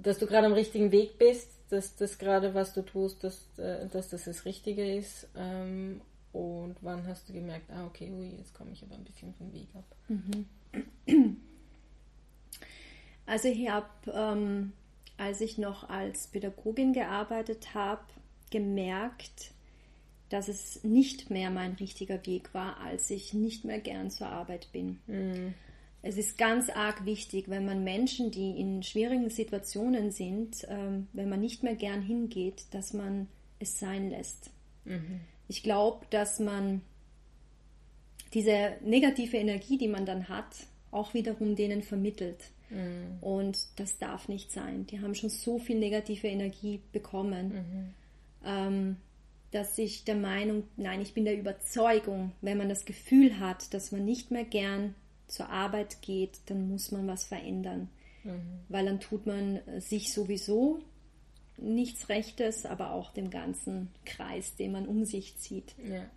[0.02, 3.88] dass du gerade am richtigen Weg bist, dass das gerade, was du tust, dass, äh,
[3.88, 5.28] dass das das Richtige ist.
[5.36, 9.34] Ähm, und wann hast du gemerkt, ah, okay, ui, jetzt komme ich aber ein bisschen
[9.36, 9.86] vom Weg ab?
[10.08, 11.38] Mhm.
[13.26, 14.74] Also ich habe, ähm,
[15.18, 18.04] als ich noch als Pädagogin gearbeitet habe,
[18.52, 19.52] gemerkt,
[20.30, 24.72] dass es nicht mehr mein richtiger Weg war, als ich nicht mehr gern zur Arbeit
[24.72, 25.00] bin.
[25.08, 25.54] Mhm.
[26.08, 31.30] Es ist ganz arg wichtig, wenn man Menschen, die in schwierigen Situationen sind, ähm, wenn
[31.30, 34.52] man nicht mehr gern hingeht, dass man es sein lässt.
[34.84, 35.22] Mhm.
[35.48, 36.82] Ich glaube, dass man
[38.36, 42.52] diese negative Energie, die man dann hat, auch wiederum denen vermittelt.
[42.70, 43.18] Mhm.
[43.22, 44.86] Und das darf nicht sein.
[44.86, 47.94] Die haben schon so viel negative Energie bekommen, mhm.
[48.46, 48.98] ähm,
[49.50, 53.92] dass ich der Meinung, nein, ich bin der Überzeugung, wenn man das Gefühl hat, dass
[53.92, 54.94] man nicht mehr gern
[55.28, 57.90] zur Arbeit geht, dann muss man was verändern.
[58.24, 58.60] Mhm.
[58.70, 60.80] Weil dann tut man sich sowieso
[61.58, 65.76] nichts Rechtes, aber auch dem ganzen Kreis, den man um sich zieht.
[65.90, 66.10] Ja.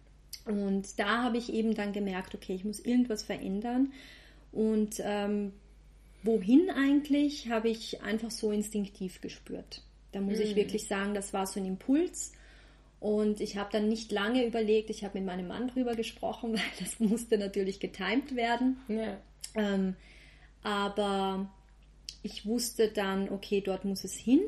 [0.53, 3.93] Und da habe ich eben dann gemerkt, okay, ich muss irgendwas verändern.
[4.51, 5.53] Und ähm,
[6.23, 9.83] wohin eigentlich, habe ich einfach so instinktiv gespürt.
[10.13, 10.45] Da muss mhm.
[10.45, 12.33] ich wirklich sagen, das war so ein Impuls.
[13.01, 16.61] Und ich habe dann nicht lange überlegt, ich habe mit meinem Mann drüber gesprochen, weil
[16.81, 18.79] das musste natürlich getimt werden.
[18.89, 19.19] Ja.
[19.55, 19.95] Ähm,
[20.63, 21.49] aber
[22.23, 24.41] ich wusste dann, okay, dort muss es hin.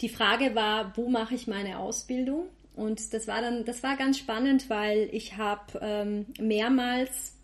[0.00, 2.48] Die Frage war, wo mache ich meine Ausbildung?
[2.74, 7.36] Und das war dann, das war ganz spannend, weil ich habe ähm, mehrmals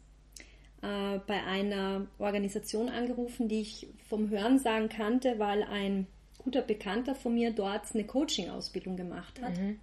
[0.82, 6.06] äh, bei einer Organisation angerufen, die ich vom Hörensagen kannte, weil ein
[6.38, 9.58] guter Bekannter von mir dort eine Coaching-Ausbildung gemacht hat.
[9.58, 9.80] Mhm.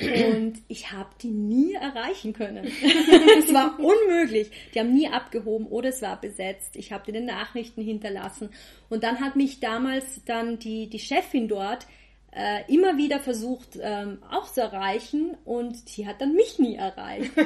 [0.00, 2.64] Und ich habe die nie erreichen können.
[3.38, 4.50] es war unmöglich.
[4.74, 6.76] Die haben nie abgehoben oder es war besetzt.
[6.76, 8.50] Ich habe den Nachrichten hinterlassen.
[8.88, 11.86] Und dann hat mich damals dann die, die Chefin dort
[12.32, 17.32] äh, immer wieder versucht ähm, auch zu erreichen und die hat dann mich nie erreicht.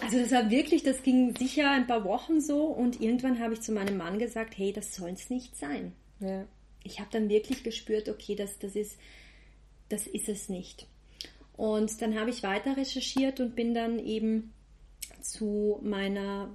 [0.00, 3.60] Also das war wirklich, das ging sicher ein paar Wochen so und irgendwann habe ich
[3.60, 5.92] zu meinem Mann gesagt, hey, das soll es nicht sein.
[6.20, 6.44] Ja.
[6.82, 8.98] Ich habe dann wirklich gespürt, okay, das, das ist,
[9.88, 10.86] das ist es nicht.
[11.56, 14.52] Und dann habe ich weiter recherchiert und bin dann eben
[15.20, 16.50] zu meiner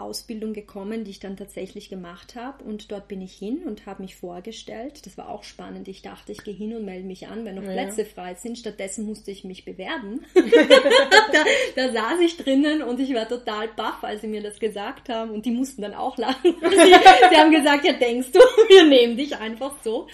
[0.00, 2.64] Ausbildung gekommen, die ich dann tatsächlich gemacht habe.
[2.64, 5.04] Und dort bin ich hin und habe mich vorgestellt.
[5.04, 5.88] Das war auch spannend.
[5.88, 7.72] Ich dachte, ich gehe hin und melde mich an, wenn noch ja.
[7.72, 8.58] Plätze frei sind.
[8.58, 10.24] Stattdessen musste ich mich bewerben.
[10.34, 11.44] da,
[11.76, 15.30] da, saß ich drinnen und ich war total baff, als sie mir das gesagt haben.
[15.30, 16.54] Und die mussten dann auch lachen.
[16.60, 18.38] sie, haben gesagt, ja denkst du,
[18.68, 20.08] wir nehmen dich einfach so.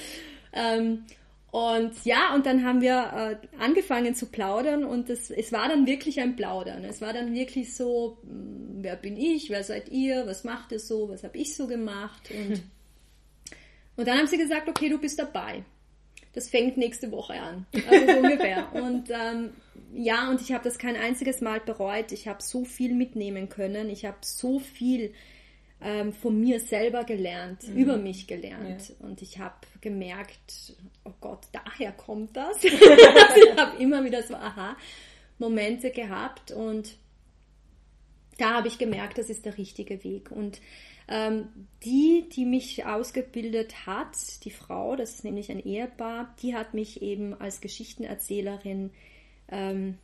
[0.53, 1.05] Ähm,
[1.51, 5.87] Und ja, und dann haben wir äh, angefangen zu plaudern und es, es war dann
[5.87, 6.85] wirklich ein Plaudern.
[6.85, 10.81] Es war dann wirklich so, hm, wer bin ich, wer seid ihr, was macht ihr
[10.81, 12.31] so, was habe ich so gemacht.
[12.31, 12.63] Und,
[13.97, 15.65] und dann haben sie gesagt, okay, du bist dabei.
[16.35, 17.67] Das fängt nächste Woche an.
[17.89, 18.71] Also so ungefähr.
[18.75, 19.55] Und ähm,
[19.95, 22.13] ja, und ich habe das kein einziges Mal bereut.
[22.13, 23.89] Ich habe so viel mitnehmen können.
[23.89, 25.15] Ich habe so viel
[25.81, 27.77] ähm, von mir selber gelernt, mhm.
[27.77, 28.89] über mich gelernt.
[28.89, 29.07] Ja.
[29.07, 32.63] Und ich habe gemerkt, oh Gott, daher kommt das.
[32.65, 36.97] ich habe immer wieder so Aha-Momente gehabt und
[38.39, 40.31] da habe ich gemerkt, das ist der richtige Weg.
[40.31, 40.61] Und
[41.09, 41.49] ähm,
[41.85, 47.01] die, die mich ausgebildet hat, die Frau, das ist nämlich ein Ehepaar, die hat mich
[47.03, 48.91] eben als Geschichtenerzählerin
[49.49, 49.99] ähm,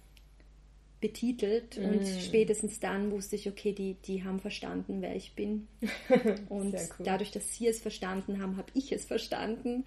[1.03, 1.85] betitelt mm.
[1.85, 5.69] und spätestens dann wusste ich, okay, die, die haben verstanden, wer ich bin.
[6.49, 7.05] Und cool.
[7.05, 9.85] dadurch, dass sie es verstanden haben, habe ich es verstanden.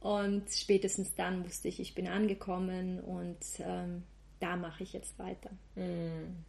[0.00, 4.02] Und spätestens dann wusste ich, ich bin angekommen und ähm,
[4.40, 5.50] da mache ich jetzt weiter.
[5.76, 6.42] Mm.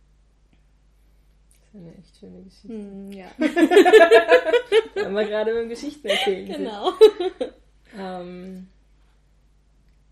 [1.52, 2.74] Das ist eine echt schöne Geschichte.
[2.74, 3.28] Mm, ja.
[5.04, 6.48] haben wir gerade beim Geschichten erzählen.
[6.48, 6.94] Genau.
[7.98, 8.68] Ähm,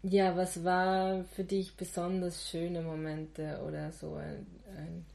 [0.03, 5.05] ja, was war für dich besonders schöne Momente oder so ein, ein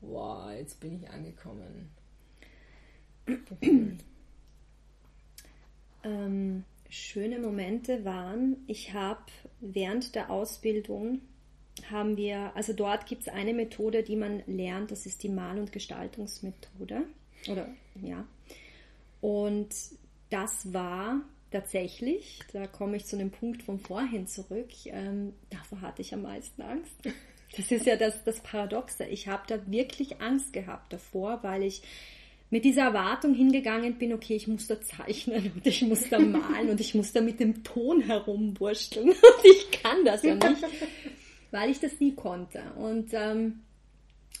[0.00, 1.90] wow, jetzt bin ich angekommen?
[6.04, 9.24] ähm, schöne Momente waren, ich habe
[9.60, 11.20] während der Ausbildung
[11.90, 15.58] haben wir, also dort gibt es eine Methode, die man lernt, das ist die Mal-
[15.58, 17.04] und Gestaltungsmethode.
[17.48, 17.68] Oder
[18.00, 18.24] ja.
[19.20, 19.74] Und
[20.30, 26.02] das war tatsächlich, da komme ich zu dem Punkt von vorhin zurück, ähm, davor hatte
[26.02, 26.94] ich am meisten Angst.
[27.54, 29.04] Das ist ja das, das Paradoxe.
[29.04, 31.82] Ich habe da wirklich Angst gehabt davor, weil ich
[32.52, 36.70] mit dieser Erwartung hingegangen bin, okay, ich muss da zeichnen und ich muss da malen
[36.70, 40.62] und ich muss da mit dem Ton herumwurschteln und ich kann das ja nicht,
[41.50, 42.62] weil ich das nie konnte.
[42.76, 43.60] Und, ähm,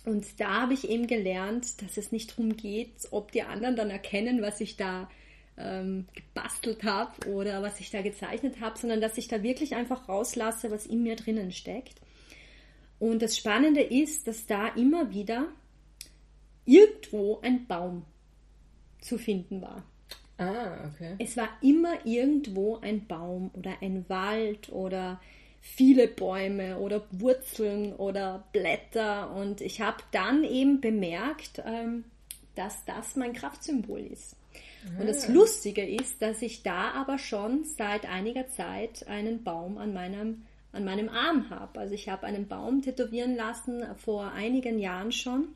[0.04, 3.90] und da habe ich eben gelernt, dass es nicht darum geht, ob die anderen dann
[3.90, 5.10] erkennen, was ich da
[5.56, 10.08] ähm, gebastelt habe oder was ich da gezeichnet habe, sondern dass ich da wirklich einfach
[10.08, 12.00] rauslasse, was in mir drinnen steckt.
[12.98, 15.48] Und das Spannende ist, dass da immer wieder
[16.64, 18.04] irgendwo ein Baum
[19.00, 19.84] zu finden war.
[20.38, 21.16] Ah, okay.
[21.18, 25.20] Es war immer irgendwo ein Baum oder ein Wald oder
[25.60, 29.34] viele Bäume oder Wurzeln oder Blätter.
[29.34, 32.04] Und ich habe dann eben bemerkt, ähm,
[32.54, 34.36] dass das mein Kraftsymbol ist.
[34.98, 35.32] Und das ah.
[35.32, 40.42] Lustige ist, dass ich da aber schon seit einiger Zeit einen Baum an meinem,
[40.72, 41.80] an meinem Arm habe.
[41.80, 45.48] Also ich habe einen Baum tätowieren lassen vor einigen Jahren schon,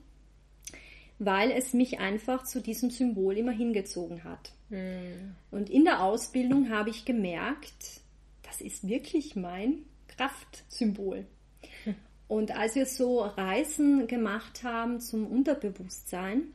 [1.18, 4.52] weil es mich einfach zu diesem Symbol immer hingezogen hat.
[4.68, 5.34] Mhm.
[5.50, 8.00] Und in der Ausbildung habe ich gemerkt,
[8.42, 9.84] das ist wirklich mein
[10.16, 11.26] Kraftsymbol.
[12.28, 16.52] Und als wir so Reisen gemacht haben zum Unterbewusstsein,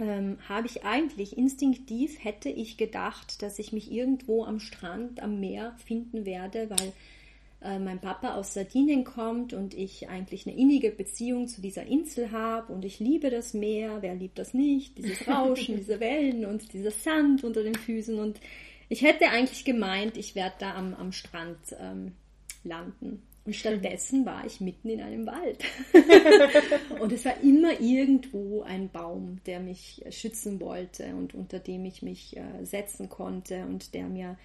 [0.00, 5.40] ähm, habe ich eigentlich instinktiv hätte ich gedacht, dass ich mich irgendwo am Strand, am
[5.40, 6.92] Meer finden werde, weil
[7.60, 12.30] äh, mein Papa aus Sardinien kommt und ich eigentlich eine innige Beziehung zu dieser Insel
[12.30, 13.98] habe und ich liebe das Meer.
[14.00, 14.96] Wer liebt das nicht?
[14.98, 18.40] Dieses Rauschen, diese Wellen und dieser Sand unter den Füßen und
[18.88, 22.12] ich hätte eigentlich gemeint, ich werde da am, am Strand ähm,
[22.64, 23.22] landen.
[23.48, 25.64] Und stattdessen war ich mitten in einem Wald.
[27.00, 32.02] und es war immer irgendwo ein Baum, der mich schützen wollte und unter dem ich
[32.02, 34.36] mich äh, setzen konnte und der mir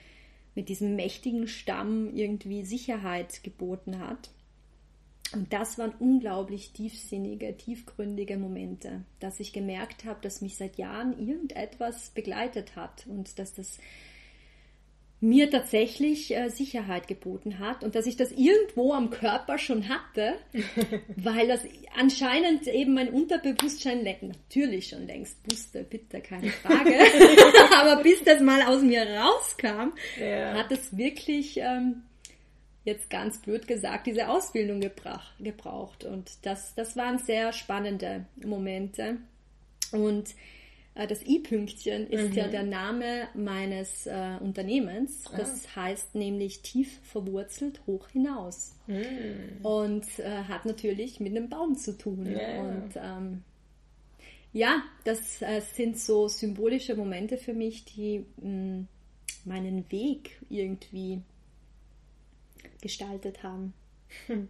[0.56, 4.30] mit diesem mächtigen Stamm irgendwie Sicherheit geboten hat.
[5.34, 11.20] Und das waren unglaublich tiefsinnige, tiefgründige Momente, dass ich gemerkt habe, dass mich seit Jahren
[11.20, 13.80] irgendetwas begleitet hat und dass das
[15.24, 20.36] mir tatsächlich äh, Sicherheit geboten hat und dass ich das irgendwo am Körper schon hatte,
[21.16, 21.62] weil das
[21.96, 26.94] anscheinend eben mein Unterbewusstsein natürlich schon längst wusste, bitte, keine Frage.
[27.80, 30.56] Aber bis das mal aus mir rauskam, ja.
[30.56, 32.04] hat es wirklich, ähm,
[32.84, 36.04] jetzt ganz blöd gesagt, diese Ausbildung gebracht, gebraucht.
[36.04, 39.20] Und das, das waren sehr spannende Momente.
[39.94, 40.36] Und
[40.96, 42.36] das I-Pünktchen ist mhm.
[42.36, 45.26] ja der Name meines äh, Unternehmens.
[45.32, 45.38] Ah.
[45.38, 45.82] Das ah.
[45.84, 48.76] heißt nämlich tief verwurzelt hoch hinaus.
[48.86, 49.66] Mhm.
[49.66, 52.32] Und äh, hat natürlich mit einem Baum zu tun.
[52.32, 52.62] Ja.
[52.62, 53.44] Und ähm,
[54.54, 58.88] ja, das äh, sind so symbolische Momente für mich, die mh, mm,
[59.46, 61.22] meinen Weg irgendwie
[62.82, 63.74] gestaltet haben.
[64.28, 64.48] Hm.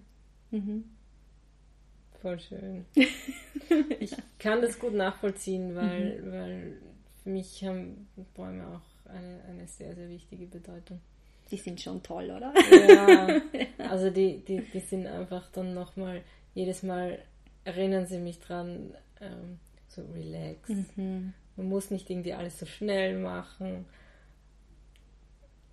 [0.52, 0.84] Mhm.
[2.22, 2.86] Voll schön.
[4.00, 6.32] ich kann das gut nachvollziehen, weil, mhm.
[6.32, 6.78] weil
[7.24, 11.00] für mich haben Bäume auch eine, eine sehr, sehr wichtige Bedeutung.
[11.52, 12.54] Die sind schon toll, oder?
[12.88, 13.42] Ja,
[13.90, 16.22] also die, die, die sind einfach dann nochmal,
[16.54, 17.20] jedes Mal
[17.64, 20.70] erinnern sie mich dran, ähm, so relax.
[20.96, 21.34] Mhm.
[21.56, 23.86] Man muss nicht irgendwie alles so schnell machen.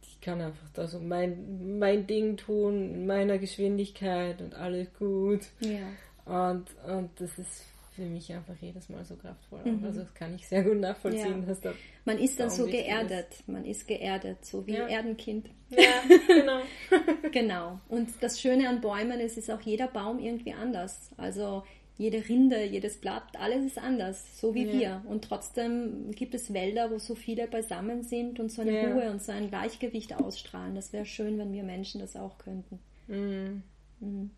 [0.03, 5.41] Ich kann einfach da so mein, mein Ding tun, in meiner Geschwindigkeit und alles gut.
[5.61, 6.51] Ja.
[6.51, 7.65] Und, und das ist
[8.01, 9.61] für mich einfach jedes Mal so kraftvoll.
[9.63, 9.85] Mhm.
[9.85, 11.43] Also das kann ich sehr gut nachvollziehen.
[11.43, 11.47] Ja.
[11.47, 11.75] Dass da
[12.07, 13.27] man ist dann so geerdet.
[13.31, 13.49] Ist.
[13.49, 14.87] Man ist geerdet, so wie ja.
[14.87, 15.51] Erdenkind.
[15.69, 16.61] Ja, genau.
[17.31, 17.81] genau.
[17.89, 21.11] Und das Schöne an Bäumen ist, ist auch jeder Baum irgendwie anders.
[21.19, 21.63] Also
[21.99, 24.73] jede Rinde, jedes Blatt, alles ist anders, so wie ja.
[24.73, 25.03] wir.
[25.07, 28.95] Und trotzdem gibt es Wälder, wo so viele beisammen sind und so eine ja.
[28.95, 30.75] Ruhe und so ein Gleichgewicht ausstrahlen.
[30.75, 32.79] Das wäre schön, wenn wir Menschen das auch könnten.
[33.09, 33.63] Mhm.
[34.01, 34.31] Mhm.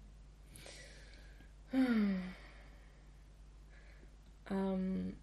[4.52, 5.16] Ähm,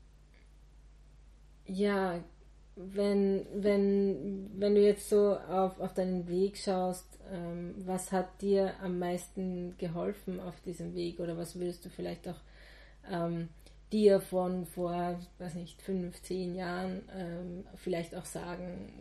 [1.65, 2.23] ja,
[2.75, 8.73] wenn, wenn, wenn du jetzt so auf, auf deinen Weg schaust, ähm, was hat dir
[8.81, 12.39] am meisten geholfen auf diesem Weg oder was würdest du vielleicht auch
[13.09, 13.49] ähm,
[13.91, 18.93] dir von vor, weiß nicht, fünf, zehn Jahren ähm, vielleicht auch sagen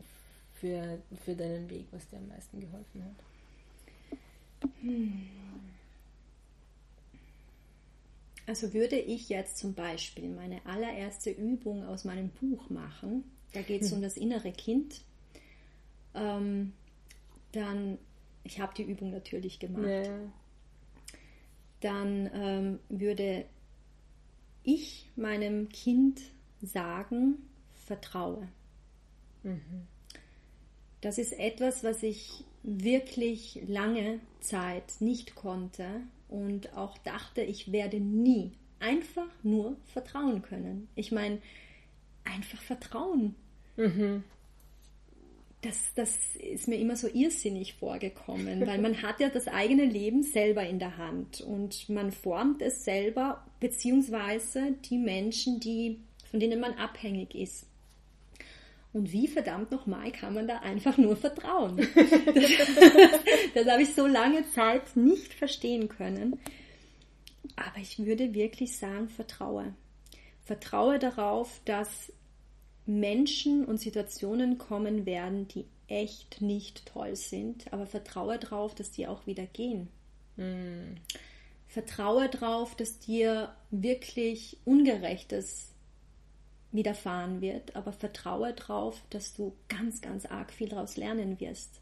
[0.55, 4.71] für, für deinen Weg, was dir am meisten geholfen hat?
[4.81, 5.29] Hm.
[8.49, 13.83] Also würde ich jetzt zum Beispiel meine allererste Übung aus meinem Buch machen, da geht
[13.83, 15.03] es um das innere Kind,
[16.15, 16.73] ähm,
[17.53, 17.99] dann,
[18.45, 20.19] ich habe die Übung natürlich gemacht, ja.
[21.81, 23.45] dann ähm, würde
[24.65, 26.23] ich meinem Kind
[26.63, 27.35] sagen,
[27.85, 28.49] vertraue.
[29.43, 29.87] Mhm.
[31.03, 37.99] Das ist etwas, was ich wirklich lange Zeit nicht konnte und auch dachte, ich werde
[38.01, 40.89] nie einfach nur vertrauen können.
[40.95, 41.39] Ich meine,
[42.25, 43.35] einfach vertrauen.
[43.77, 44.23] Mhm.
[45.63, 50.23] Das, das ist mir immer so irrsinnig vorgekommen, weil man hat ja das eigene Leben
[50.23, 55.99] selber in der Hand und man formt es selber, beziehungsweise die Menschen, die,
[56.31, 57.68] von denen man abhängig ist.
[58.99, 61.77] Und wie verdammt nochmal kann man da einfach nur vertrauen?
[61.77, 61.87] das,
[63.55, 66.41] das habe ich so lange Zeit nicht verstehen können.
[67.55, 69.73] Aber ich würde wirklich sagen, vertraue.
[70.43, 72.13] Vertraue darauf, dass
[72.87, 79.07] Menschen und Situationen kommen werden, die echt nicht toll sind, aber vertraue darauf, dass die
[79.07, 79.91] auch wieder gehen.
[80.37, 80.97] Mm.
[81.69, 85.73] Vertraue darauf, dass dir wirklich Ungerechtes
[86.71, 91.81] widerfahren wird, aber vertraue darauf, dass du ganz, ganz arg viel daraus lernen wirst.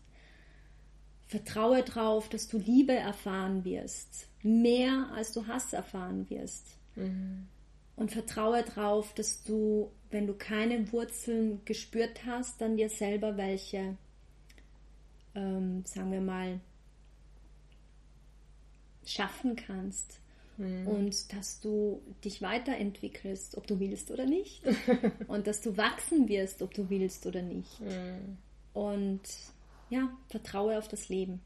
[1.27, 6.79] Vertraue darauf, dass du Liebe erfahren wirst, mehr als du Hass erfahren wirst.
[6.95, 7.49] Mhm.
[7.97, 13.97] Und vertraue darauf, dass du, wenn du keine Wurzeln gespürt hast, dann dir selber welche,
[15.35, 16.61] ähm, sagen wir mal,
[19.05, 20.21] schaffen kannst
[20.59, 20.87] mhm.
[20.87, 24.63] und dass du dich weiterentwickelst, ob du willst oder nicht.
[25.29, 27.81] und dass du wachsen wirst, ob du willst oder nicht.
[27.81, 28.39] Mhm.
[28.75, 29.23] Und
[29.91, 31.41] ja, vertraue auf das Leben.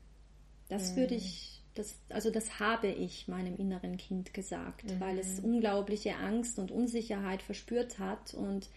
[0.68, 0.96] Das mhm.
[0.96, 5.54] würde ich, das, also das habe ich meinem inneren Kind gesagt, weil es mhm.
[5.54, 8.68] unglaubliche Angst und Unsicherheit verspürt hat und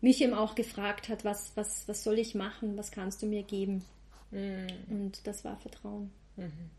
[0.00, 3.42] mich eben auch gefragt hat, was, was, was soll ich machen, was kannst du mir
[3.42, 3.84] geben?
[4.30, 4.66] Mhm.
[4.88, 6.10] Und das war Vertrauen.
[6.36, 6.70] Mhm.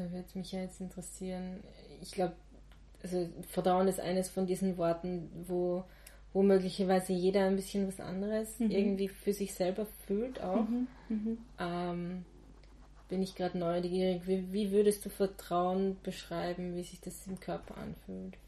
[0.00, 1.62] Da würde mich ja jetzt interessieren,
[2.00, 2.32] ich glaube,
[3.02, 5.84] also Vertrauen ist eines von diesen Worten, wo,
[6.32, 8.70] wo möglicherweise jeder ein bisschen was anderes mhm.
[8.70, 10.66] irgendwie für sich selber fühlt auch.
[10.66, 10.86] Mhm.
[11.10, 11.38] Mhm.
[11.58, 12.24] Ähm,
[13.10, 14.26] bin ich gerade neugierig.
[14.26, 18.38] Wie, wie würdest du Vertrauen beschreiben, wie sich das im Körper anfühlt?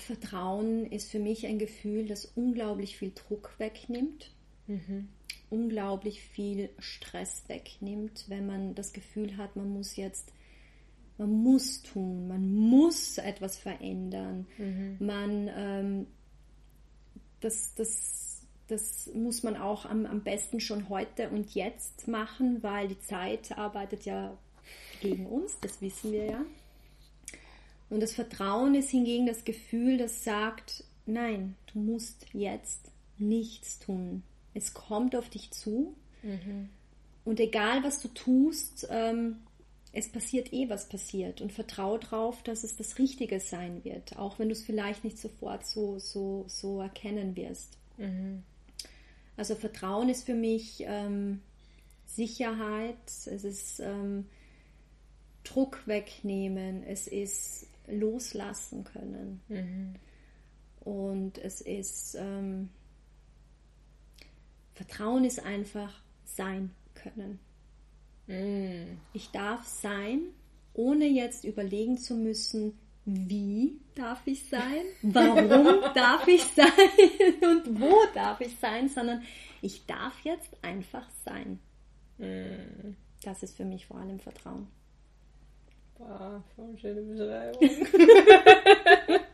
[0.00, 4.32] Vertrauen ist für mich ein Gefühl, das unglaublich viel Druck wegnimmt.
[4.66, 5.08] Mhm
[5.52, 10.32] unglaublich viel Stress wegnimmt, wenn man das Gefühl hat, man muss jetzt,
[11.18, 14.96] man muss tun, man muss etwas verändern, mhm.
[14.98, 16.06] man, ähm,
[17.40, 22.88] das, das, das muss man auch am, am besten schon heute und jetzt machen, weil
[22.88, 24.36] die Zeit arbeitet ja
[25.00, 26.44] gegen uns, das wissen wir ja.
[27.90, 34.22] Und das Vertrauen ist hingegen das Gefühl, das sagt, nein, du musst jetzt nichts tun.
[34.54, 35.94] Es kommt auf dich zu.
[36.22, 36.68] Mhm.
[37.24, 39.36] Und egal, was du tust, ähm,
[39.92, 41.40] es passiert eh, was passiert.
[41.40, 45.18] Und vertraue darauf, dass es das Richtige sein wird, auch wenn du es vielleicht nicht
[45.18, 47.78] sofort so, so, so erkennen wirst.
[47.98, 48.42] Mhm.
[49.36, 51.40] Also Vertrauen ist für mich ähm,
[52.06, 54.26] Sicherheit, es ist ähm,
[55.44, 59.40] Druck wegnehmen, es ist loslassen können.
[59.48, 59.94] Mhm.
[60.80, 62.70] Und es ist ähm,
[64.74, 65.92] Vertrauen ist einfach
[66.24, 67.38] sein können.
[68.26, 68.98] Mm.
[69.12, 70.20] Ich darf sein,
[70.74, 76.66] ohne jetzt überlegen zu müssen, wie darf ich sein, warum darf ich sein
[77.42, 79.22] und wo darf ich sein, sondern
[79.60, 81.58] ich darf jetzt einfach sein.
[82.18, 82.96] Mm.
[83.22, 84.66] Das ist für mich vor allem Vertrauen.
[85.98, 87.60] Boah, voll schöne Beschreibung.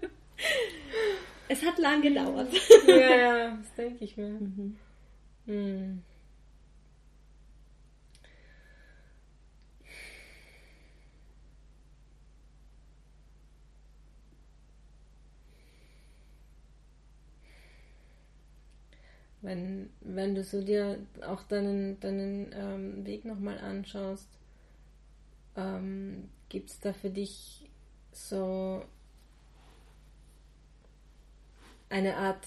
[1.48, 2.52] Es hat lang gedauert.
[2.86, 4.28] ja, ja, das denke ich mir.
[4.28, 4.76] Mhm.
[5.48, 6.02] Mm.
[19.40, 24.28] Wenn, wenn du so dir auch deinen, deinen ähm, Weg nochmal anschaust,
[25.56, 27.70] ähm, gibt es da für dich
[28.12, 28.84] so
[31.88, 32.46] eine Art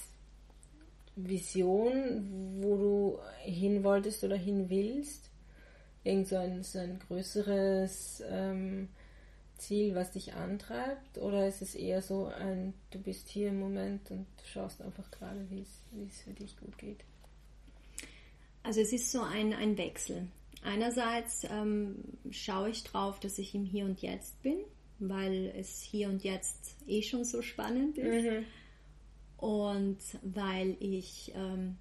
[1.28, 5.30] Vision, wo du hin wolltest oder hin willst?
[6.04, 8.90] Irgend so ein, so ein größeres ähm,
[9.58, 11.18] Ziel, was dich antreibt?
[11.18, 15.46] Oder ist es eher so ein, du bist hier im Moment und schaust einfach gerade,
[15.50, 17.04] wie es wie es für dich gut geht?
[18.64, 20.28] Also es ist so ein, ein Wechsel.
[20.64, 21.96] Einerseits ähm,
[22.30, 24.58] schaue ich drauf, dass ich im Hier und Jetzt bin,
[25.00, 28.26] weil es hier und jetzt eh schon so spannend ist.
[28.26, 28.46] Mhm.
[29.42, 31.78] Und weil ich ähm,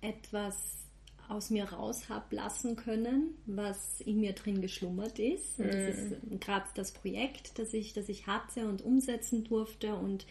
[0.00, 0.84] etwas
[1.28, 5.58] aus mir raus habe lassen können, was in mir drin geschlummert ist.
[5.58, 9.94] Und das ist gerade das Projekt, das ich, das ich hatte und umsetzen durfte.
[9.94, 10.26] Und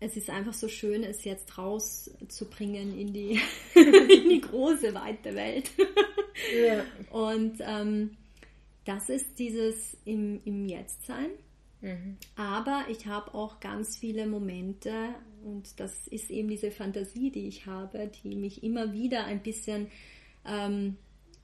[0.00, 3.40] es ist einfach so schön, es jetzt rauszubringen in die,
[3.74, 5.70] in die große, weite Welt.
[6.66, 6.84] Ja.
[7.10, 8.16] Und ähm,
[8.84, 11.30] das ist dieses im, im Jetzt-Sein.
[11.82, 12.16] Mhm.
[12.36, 15.14] Aber ich habe auch ganz viele Momente
[15.44, 19.88] und das ist eben diese Fantasie, die ich habe, die mich immer wieder ein bisschen
[20.46, 20.96] ähm,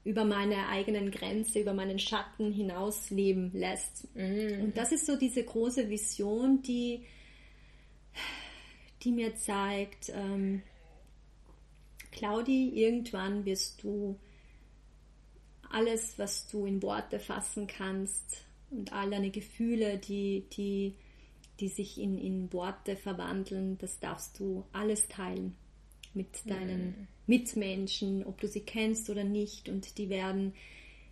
[0.04, 4.14] über meine eigenen Grenze, über meinen Schatten hinausleben lässt.
[4.14, 4.62] Mhm.
[4.62, 7.04] Und das ist so diese große Vision, die,
[9.02, 10.62] die mir zeigt, ähm,
[12.12, 14.18] Claudi, irgendwann wirst du
[15.70, 20.94] alles, was du in Worte fassen kannst und all deine Gefühle, die, die,
[21.60, 25.54] die sich in, in Worte verwandeln, das darfst du alles teilen
[26.14, 29.68] mit deinen Mitmenschen, ob du sie kennst oder nicht.
[29.68, 30.54] Und die werden,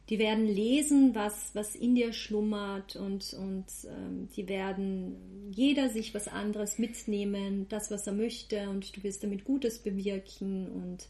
[0.09, 6.15] die werden lesen, was, was in dir schlummert und, und ähm, die werden jeder sich
[6.15, 10.69] was anderes mitnehmen, das, was er möchte und du wirst damit Gutes bewirken.
[10.69, 11.09] Und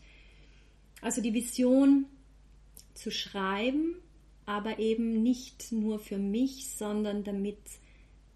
[1.01, 2.07] also die Vision
[2.95, 3.97] zu schreiben,
[4.47, 7.59] aber eben nicht nur für mich, sondern damit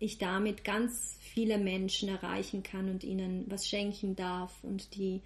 [0.01, 5.21] ich damit ganz viele Menschen erreichen kann und ihnen was schenken darf und die,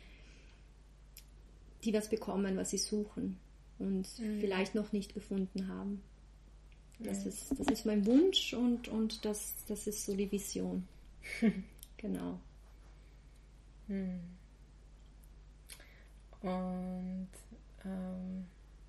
[1.84, 3.38] die was bekommen, was sie suchen
[3.78, 4.06] und
[4.40, 6.02] vielleicht noch nicht gefunden haben.
[6.98, 10.86] Das, ist, das ist mein Wunsch und, und das, das ist so die Vision.
[11.96, 12.38] genau.
[16.40, 17.28] Und
[17.84, 18.46] ähm,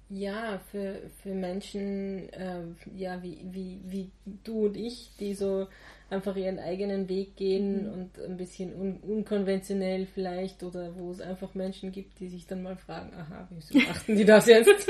[0.10, 2.62] ja, für, für Menschen, äh,
[2.95, 4.12] ja, wie, wie, wie
[4.43, 5.68] du und ich, die so
[6.10, 11.56] einfach ihren eigenen Weg gehen und ein bisschen un unkonventionell vielleicht oder wo es einfach
[11.56, 14.88] Menschen gibt, die sich dann mal fragen, aha, wieso machten die das jetzt?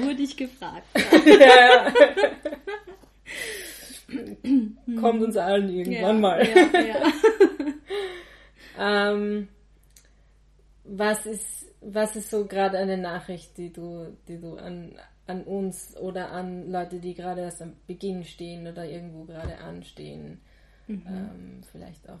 [0.00, 0.86] Wurde ich gefragt.
[1.26, 1.92] ja.
[5.00, 6.48] Kommt uns allen irgendwann ja, mal.
[6.88, 7.12] Ja.
[9.10, 9.48] Ähm,
[10.88, 14.92] was ist, was ist so gerade eine Nachricht, die du, die du an,
[15.26, 20.40] an uns oder an Leute, die gerade erst am Beginn stehen oder irgendwo gerade anstehen,
[20.88, 22.20] ähm, vielleicht auch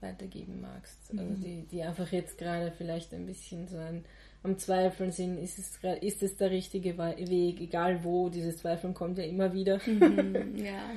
[0.00, 0.98] weitergeben magst?
[1.10, 4.04] Also die, die einfach jetzt gerade vielleicht ein bisschen so ein,
[4.42, 9.16] am Zweifeln sind, ist es, ist es der richtige Weg, egal wo, dieses Zweifeln kommt
[9.16, 9.80] ja immer wieder.
[9.86, 10.90] Mhm, ja.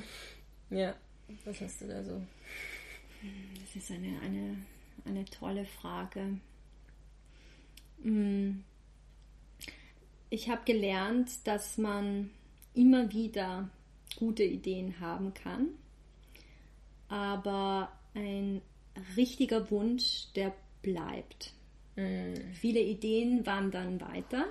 [0.70, 0.93] Ja,
[1.45, 2.22] was hast du da so?
[3.61, 4.57] Das ist eine, eine,
[5.05, 6.39] eine tolle Frage.
[8.04, 8.60] Mm.
[10.30, 12.30] Ich habe gelernt, dass man
[12.74, 13.70] immer wieder
[14.18, 15.70] gute Ideen haben kann,
[17.08, 18.62] aber ein
[19.16, 21.54] richtiger Wunsch, der bleibt.
[22.54, 24.45] Viele Ideen wandern weiter,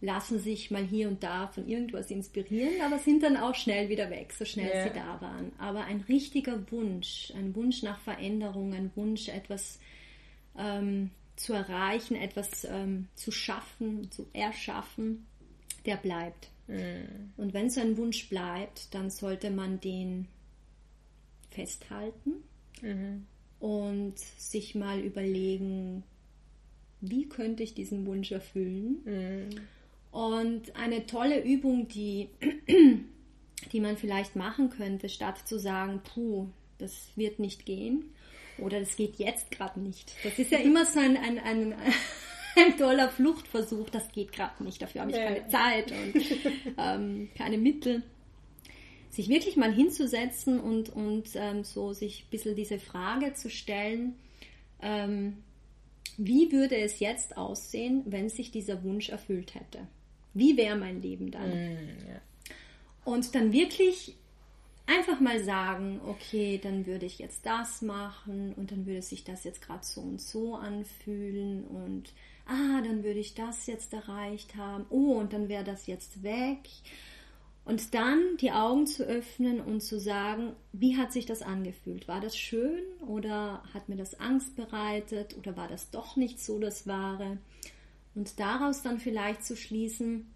[0.00, 4.08] lassen sich mal hier und da von irgendwas inspirieren, aber sind dann auch schnell wieder
[4.10, 4.84] weg, so schnell Ja.
[4.84, 5.52] sie da waren.
[5.58, 9.78] Aber ein richtiger Wunsch, ein Wunsch nach Veränderung, ein Wunsch, etwas
[10.56, 15.26] ähm, zu erreichen, etwas ähm, zu schaffen, zu erschaffen,
[15.86, 16.48] der bleibt.
[17.36, 20.28] Und wenn so ein Wunsch bleibt, dann sollte man den
[21.50, 22.44] festhalten
[23.58, 26.02] und sich mal überlegen,
[27.00, 29.02] wie könnte ich diesen Wunsch erfüllen?
[29.04, 29.60] Mhm.
[30.12, 32.28] Und eine tolle Übung, die,
[33.72, 38.04] die man vielleicht machen könnte, statt zu sagen, puh, das wird nicht gehen
[38.58, 40.12] oder das geht jetzt gerade nicht.
[40.24, 41.74] Das ist ja immer so ein, ein, ein,
[42.56, 46.24] ein toller Fluchtversuch, das geht gerade nicht, dafür habe ich keine Zeit und
[46.78, 48.02] ähm, keine Mittel.
[49.10, 54.14] Sich wirklich mal hinzusetzen und, und ähm, so sich ein bisschen diese Frage zu stellen,
[54.80, 55.38] ähm,
[56.16, 59.86] wie würde es jetzt aussehen, wenn sich dieser Wunsch erfüllt hätte?
[60.34, 61.50] Wie wäre mein Leben dann?
[61.50, 62.20] Mm, ja.
[63.04, 64.16] Und dann wirklich
[64.86, 69.44] einfach mal sagen, okay, dann würde ich jetzt das machen und dann würde sich das
[69.44, 72.12] jetzt gerade so und so anfühlen und
[72.46, 74.86] ah, dann würde ich das jetzt erreicht haben.
[74.90, 76.68] Oh, und dann wäre das jetzt weg.
[77.64, 82.08] Und dann die Augen zu öffnen und zu sagen, wie hat sich das angefühlt?
[82.08, 86.58] War das schön oder hat mir das Angst bereitet oder war das doch nicht so
[86.58, 87.38] das Wahre?
[88.16, 90.31] Und daraus dann vielleicht zu schließen,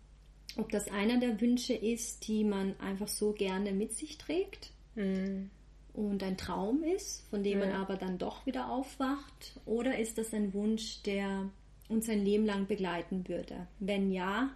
[0.56, 5.50] ob das einer der Wünsche ist, die man einfach so gerne mit sich trägt mhm.
[5.92, 7.66] und ein Traum ist, von dem ja.
[7.66, 11.50] man aber dann doch wieder aufwacht, oder ist das ein Wunsch, der
[11.88, 13.66] uns ein Leben lang begleiten würde?
[13.78, 14.50] Wenn ja,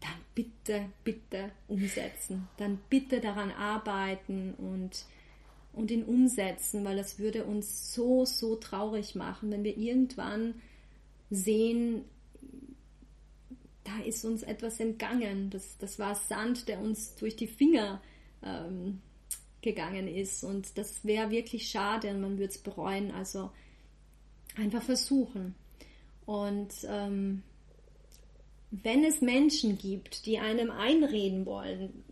[0.00, 2.48] dann bitte, bitte umsetzen.
[2.56, 5.04] Dann bitte daran arbeiten und,
[5.72, 10.54] und ihn umsetzen, weil das würde uns so, so traurig machen, wenn wir irgendwann
[11.30, 12.04] sehen,
[13.88, 15.50] da ist uns etwas entgangen.
[15.50, 18.02] Das, das war Sand, der uns durch die Finger
[18.44, 19.00] ähm,
[19.62, 20.44] gegangen ist.
[20.44, 23.10] Und das wäre wirklich schade und man würde es bereuen.
[23.10, 23.50] Also
[24.56, 25.54] einfach versuchen.
[26.26, 27.42] Und ähm,
[28.70, 32.04] wenn es Menschen gibt, die einem einreden wollen,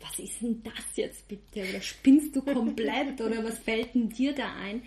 [0.00, 1.68] was ist denn das jetzt bitte?
[1.68, 3.20] Oder spinnst du komplett?
[3.20, 4.82] oder was fällt denn dir da ein?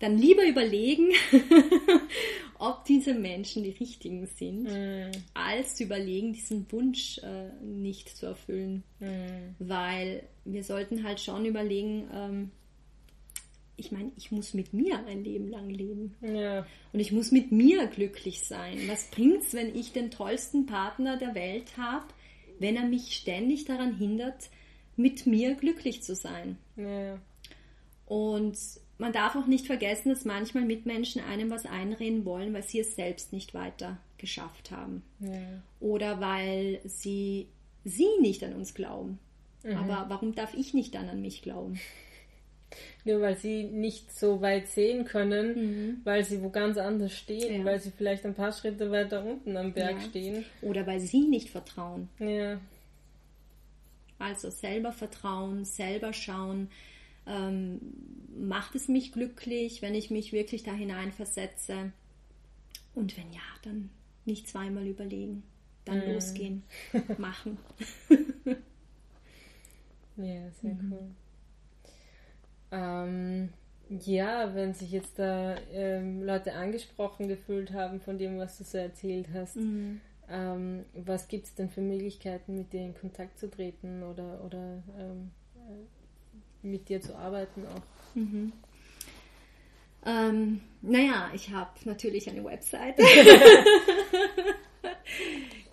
[0.00, 1.12] Dann lieber überlegen,
[2.58, 5.12] ob diese Menschen die richtigen sind, mm.
[5.34, 8.82] als zu überlegen, diesen Wunsch äh, nicht zu erfüllen.
[8.98, 9.54] Mm.
[9.58, 12.50] Weil wir sollten halt schon überlegen, ähm,
[13.80, 16.14] ich meine, ich muss mit mir ein Leben lang leben.
[16.20, 16.66] Ja.
[16.92, 18.78] Und ich muss mit mir glücklich sein.
[18.88, 22.06] Was bringt es, wenn ich den tollsten Partner der Welt habe,
[22.58, 24.50] wenn er mich ständig daran hindert,
[24.96, 26.58] mit mir glücklich zu sein?
[26.76, 27.18] Ja.
[28.04, 28.58] Und
[29.00, 32.94] man darf auch nicht vergessen, dass manchmal Mitmenschen einem was einreden wollen, weil sie es
[32.94, 35.02] selbst nicht weiter geschafft haben.
[35.20, 35.62] Ja.
[35.80, 37.48] Oder weil sie
[37.84, 39.18] sie nicht an uns glauben.
[39.64, 39.76] Mhm.
[39.76, 41.80] Aber warum darf ich nicht dann an mich glauben?
[43.04, 46.00] Nur weil sie nicht so weit sehen können, mhm.
[46.04, 47.64] weil sie wo ganz anders stehen, ja.
[47.64, 50.00] weil sie vielleicht ein paar Schritte weiter unten am Berg ja.
[50.08, 50.44] stehen.
[50.60, 52.08] Oder weil sie nicht vertrauen.
[52.18, 52.60] Ja.
[54.18, 56.68] Also selber vertrauen, selber schauen,
[57.26, 57.80] ähm,
[58.36, 61.92] macht es mich glücklich, wenn ich mich wirklich da hineinversetze.
[62.94, 63.90] Und wenn ja, dann
[64.24, 65.42] nicht zweimal überlegen,
[65.84, 66.12] dann mhm.
[66.12, 66.62] losgehen,
[67.18, 67.58] machen.
[70.16, 70.92] ja, sehr mhm.
[70.92, 71.10] cool.
[72.72, 73.48] Ähm,
[74.04, 78.78] ja, wenn sich jetzt da ähm, Leute angesprochen gefühlt haben von dem, was du so
[78.78, 80.00] erzählt hast, mhm.
[80.28, 84.82] ähm, was gibt es denn für Möglichkeiten, mit dir in Kontakt zu treten oder, oder
[84.96, 85.99] ähm, äh,
[86.62, 88.16] mit dir zu arbeiten auch?
[88.16, 88.52] Mhm.
[90.04, 92.96] Ähm, naja, ich habe natürlich eine Website.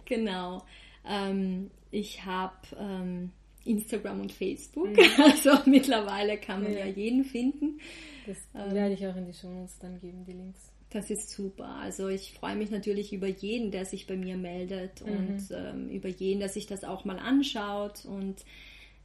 [0.06, 0.64] genau.
[1.08, 3.32] Ähm, ich habe ähm,
[3.64, 4.90] Instagram und Facebook.
[4.90, 5.00] Mhm.
[5.18, 7.80] Also mittlerweile kann man ja, ja jeden finden.
[8.26, 10.72] Das ähm, werde ich auch in die Show Notes dann geben, die Links.
[10.90, 11.78] Das ist super.
[11.82, 15.14] Also ich freue mich natürlich über jeden, der sich bei mir meldet mhm.
[15.14, 18.06] und ähm, über jeden, der sich das auch mal anschaut.
[18.06, 18.44] Und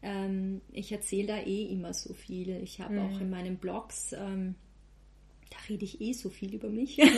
[0.02, 2.60] ähm, ich erzähle da eh immer so viel.
[2.62, 3.00] Ich habe mhm.
[3.00, 4.56] auch in meinen Blogs, ähm,
[5.50, 6.98] da rede ich eh so viel über mich.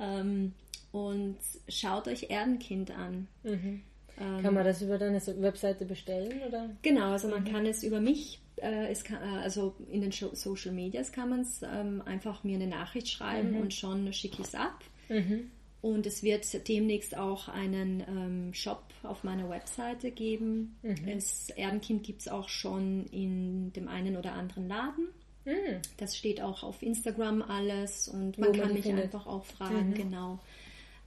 [0.00, 0.52] Ähm,
[0.92, 1.36] und
[1.68, 3.26] schaut euch Erdenkind an.
[3.42, 3.82] Mhm.
[4.18, 6.40] Ähm, kann man das über deine Webseite bestellen?
[6.46, 6.70] Oder?
[6.82, 7.48] Genau, also man mhm.
[7.48, 11.40] kann es über mich, äh, es kann, äh, also in den Social Medias kann man
[11.40, 13.60] es ähm, einfach mir eine Nachricht schreiben mhm.
[13.60, 14.84] und schon schicke ich es ab.
[15.08, 15.50] Mhm.
[15.84, 20.78] Und es wird demnächst auch einen ähm, Shop auf meiner Webseite geben.
[20.80, 21.18] Mhm.
[21.18, 25.08] Das Erdenkind gibt es auch schon in dem einen oder anderen Laden.
[25.44, 25.82] Mhm.
[25.98, 29.04] Das steht auch auf Instagram alles und man Wo kann mich findet.
[29.04, 29.94] einfach auch fragen, mhm.
[29.94, 30.38] genau.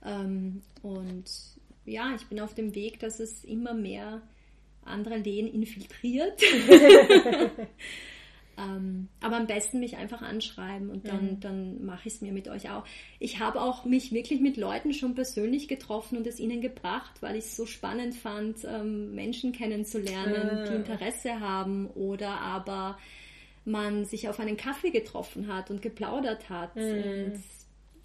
[0.06, 1.26] Ähm, und
[1.86, 4.22] ja, ich bin auf dem Weg, dass es immer mehr
[4.86, 6.40] andere Lehen infiltriert.
[8.58, 11.40] ähm, aber am besten mich einfach anschreiben und dann, mhm.
[11.40, 12.84] dann mache ich es mir mit euch auch.
[13.20, 17.36] Ich habe auch mich wirklich mit Leuten schon persönlich getroffen und es ihnen gebracht, weil
[17.36, 20.68] ich es so spannend fand, ähm, Menschen kennenzulernen, mhm.
[20.68, 22.98] die Interesse haben oder aber
[23.66, 26.76] man sich auf einen Kaffee getroffen hat und geplaudert hat.
[26.76, 26.82] Mhm.
[26.82, 27.44] Und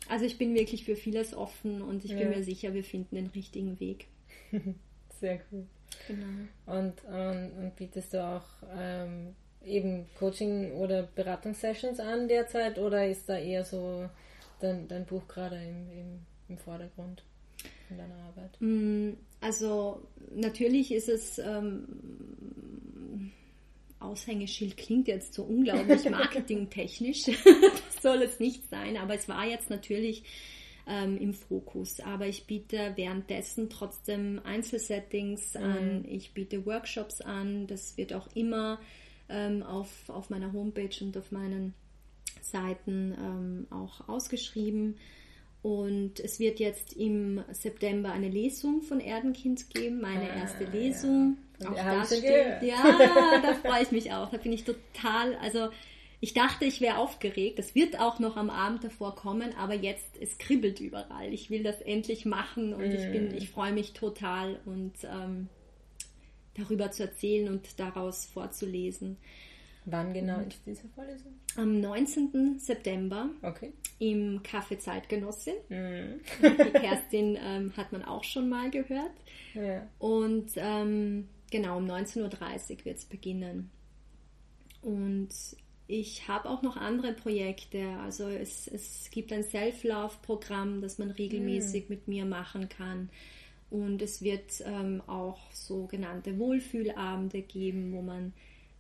[0.09, 2.19] Also ich bin wirklich für vieles offen und ich ja.
[2.19, 4.09] bin mir sicher, wir finden den richtigen Weg.
[5.21, 5.67] Sehr cool.
[6.09, 6.27] Genau.
[6.67, 8.45] Und, und, und bietest du auch
[8.77, 9.37] ähm,
[9.67, 14.09] eben Coaching- oder Beratungssessions an derzeit oder ist da eher so
[14.61, 17.23] dein, dein Buch gerade im, im, im Vordergrund
[17.91, 18.57] in deiner Arbeit?
[18.61, 20.03] Mm, also
[20.35, 21.87] natürlich ist es ähm,
[24.03, 27.25] Aushängeschild klingt jetzt so unglaublich marketingtechnisch.
[27.45, 30.25] das soll es nicht sein, aber es war jetzt natürlich
[30.87, 32.01] ähm, im Fokus.
[32.01, 35.63] Aber ich biete währenddessen trotzdem Einzelsettings mhm.
[35.63, 37.67] an, ich biete Workshops an.
[37.67, 38.81] Das wird auch immer
[39.33, 41.75] ähm, auf, auf meiner Homepage und auf meinen
[42.41, 44.97] Seiten ähm, auch ausgeschrieben.
[45.63, 51.39] Und es wird jetzt im September eine Lesung von Erdenkind geben, meine ah, erste Lesung.
[51.61, 51.71] Ja.
[51.71, 52.63] Auch das steht.
[52.63, 54.29] Ja, da freue ich mich auch.
[54.31, 55.69] Da bin ich total, also
[56.19, 57.59] ich dachte, ich wäre aufgeregt.
[57.59, 61.33] Das wird auch noch am Abend davor kommen, aber jetzt, es kribbelt überall.
[61.33, 62.93] Ich will das endlich machen und mm.
[62.93, 65.49] ich bin, ich freue mich total und ähm,
[66.55, 69.17] darüber zu erzählen und daraus vorzulesen.
[69.85, 71.33] Wann genau ist diese Vorlesung?
[71.57, 72.59] Am 19.
[72.59, 73.73] September okay.
[73.99, 75.55] im Café Zeitgenossin.
[75.69, 76.21] Mhm.
[76.41, 79.11] Die Kerstin ähm, hat man auch schon mal gehört.
[79.55, 79.89] Ja.
[79.99, 83.71] Und ähm, genau, um 19.30 Uhr wird es beginnen.
[84.83, 85.31] Und
[85.89, 87.85] ich habe auch noch andere Projekte.
[88.05, 91.95] Also es, es gibt ein Self-Love-Programm, das man regelmäßig mhm.
[91.95, 93.11] mit mir machen kann.
[93.73, 98.35] Und es wird ähm, auch sogenannte Wohlfühlabende geben, wo man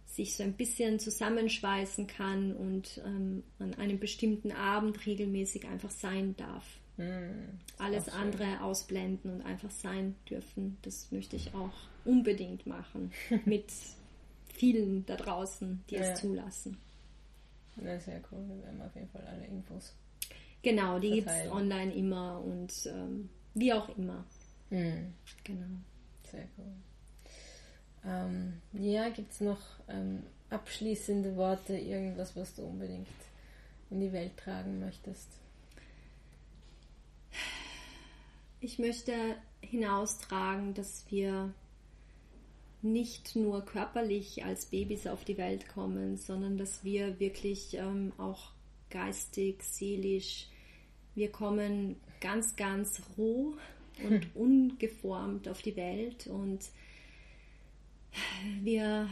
[0.04, 6.36] sich so ein bisschen zusammenschweißen kann und ähm, an einem bestimmten Abend regelmäßig einfach sein
[6.36, 6.66] darf.
[6.98, 11.72] Mm, Alles andere ausblenden und einfach sein dürfen, das möchte ich auch
[12.04, 13.12] unbedingt machen
[13.46, 13.72] mit
[14.52, 16.02] vielen da draußen, die ja.
[16.02, 16.76] es zulassen.
[17.82, 18.44] Ja, sehr cool.
[18.46, 19.94] Wir werden auf jeden Fall alle Infos.
[20.60, 24.26] Genau, die gibt es online immer und ähm, wie auch immer.
[24.72, 25.12] Mm.
[25.44, 25.66] Genau.
[26.30, 26.72] Sehr cool.
[28.06, 33.06] Ähm, ja, gibt es noch ähm, abschließende Worte, irgendwas, was du unbedingt
[33.90, 35.28] in die Welt tragen möchtest?
[38.60, 39.12] Ich möchte
[39.60, 41.52] hinaustragen, dass wir
[42.80, 48.52] nicht nur körperlich als Babys auf die Welt kommen, sondern dass wir wirklich ähm, auch
[48.88, 50.48] geistig, seelisch,
[51.14, 53.54] wir kommen ganz, ganz roh
[54.02, 56.60] und ungeformt auf die Welt und
[58.62, 59.08] wir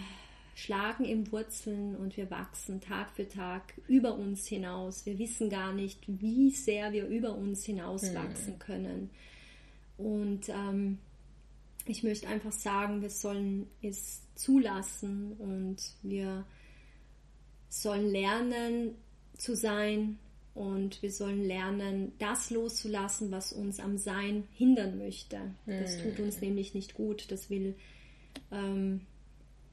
[0.55, 5.07] schlagen im Wurzeln und wir wachsen Tag für Tag über uns hinaus.
[5.07, 8.15] Wir wissen gar nicht, wie sehr wir über uns hinaus hm.
[8.15, 9.11] wachsen können.
[9.97, 10.99] Und ähm,
[11.87, 16.45] ich möchte einfach sagen, wir sollen es zulassen und wir
[17.69, 18.95] sollen lernen
[19.37, 20.19] zu sein
[20.55, 25.39] und wir sollen lernen, das loszulassen, was uns am Sein hindern möchte.
[25.67, 26.49] Das tut uns hm.
[26.49, 27.31] nämlich nicht gut.
[27.31, 27.75] Das will
[28.51, 29.03] ähm,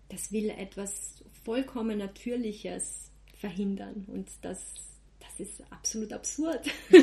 [0.09, 4.75] das will etwas vollkommen Natürliches verhindern und das,
[5.19, 6.67] das ist absolut absurd.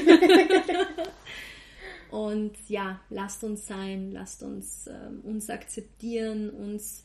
[2.10, 7.04] und ja, lasst uns sein, lasst uns ähm, uns akzeptieren, uns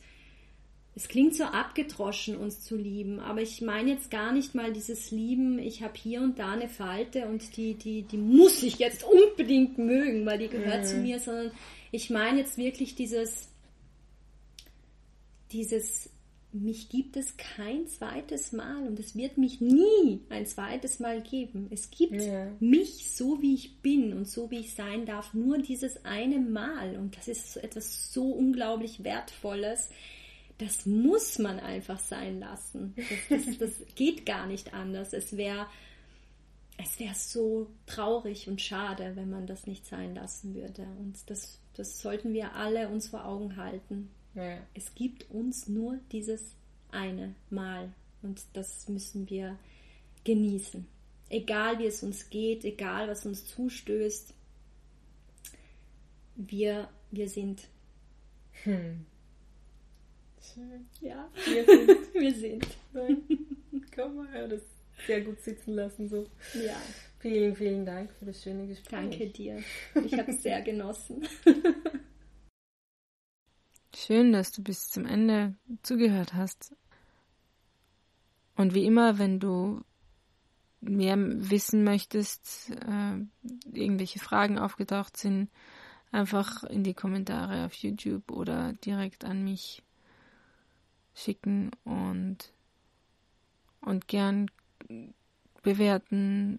[1.00, 5.10] es klingt so abgedroschen, uns zu lieben, aber ich meine jetzt gar nicht mal dieses
[5.10, 9.02] Lieben, ich habe hier und da eine Falte und die, die, die muss ich jetzt
[9.04, 10.84] unbedingt mögen, weil die gehört mhm.
[10.84, 11.52] zu mir, sondern
[11.90, 13.48] ich meine jetzt wirklich dieses,
[15.52, 16.10] dieses
[16.52, 21.68] mich gibt es kein zweites Mal und es wird mich nie ein zweites Mal geben.
[21.70, 22.52] Es gibt ja.
[22.60, 26.96] mich so, wie ich bin und so, wie ich sein darf, nur dieses eine Mal.
[26.96, 29.88] Und das ist etwas so unglaublich Wertvolles.
[30.60, 32.94] Das muss man einfach sein lassen.
[33.28, 35.12] Das, das, das geht gar nicht anders.
[35.12, 35.66] Es wäre
[36.82, 40.86] es wäre so traurig und schade, wenn man das nicht sein lassen würde.
[40.98, 44.10] Und das, das sollten wir alle uns vor Augen halten.
[44.34, 44.58] Ja.
[44.74, 46.54] Es gibt uns nur dieses
[46.90, 47.92] eine Mal
[48.22, 49.58] und das müssen wir
[50.24, 50.86] genießen.
[51.28, 54.34] Egal wie es uns geht, egal was uns zustößt,
[56.36, 57.68] wir, wir sind.
[58.64, 59.06] Hm.
[60.40, 60.88] Schön.
[61.00, 62.14] Ja, wir sind.
[62.14, 62.66] wir sind.
[63.94, 64.62] Komm mal, das
[65.06, 66.26] sehr gut sitzen lassen so.
[66.54, 66.76] Ja.
[67.20, 68.90] Vielen, vielen Dank für das schöne Gespräch.
[68.90, 69.62] Danke dir.
[70.04, 71.26] Ich habe es sehr genossen.
[73.94, 76.74] Schön, dass du bis zum Ende zugehört hast.
[78.56, 79.82] Und wie immer, wenn du
[80.80, 83.18] mehr wissen möchtest, äh,
[83.70, 85.50] irgendwelche Fragen aufgetaucht sind,
[86.10, 89.82] einfach in die Kommentare auf YouTube oder direkt an mich
[91.20, 92.52] schicken und,
[93.80, 94.50] und gern
[95.62, 96.58] bewerten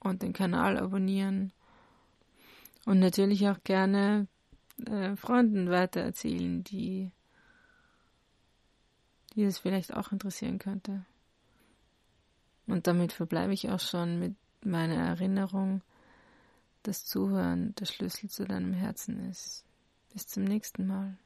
[0.00, 1.52] und den Kanal abonnieren
[2.84, 4.26] und natürlich auch gerne
[4.86, 7.10] äh, Freunden weitererzählen, die,
[9.34, 11.04] die es vielleicht auch interessieren könnte.
[12.66, 15.82] Und damit verbleibe ich auch schon mit meiner Erinnerung,
[16.82, 19.64] dass Zuhören der Schlüssel zu deinem Herzen ist.
[20.12, 21.16] Bis zum nächsten Mal.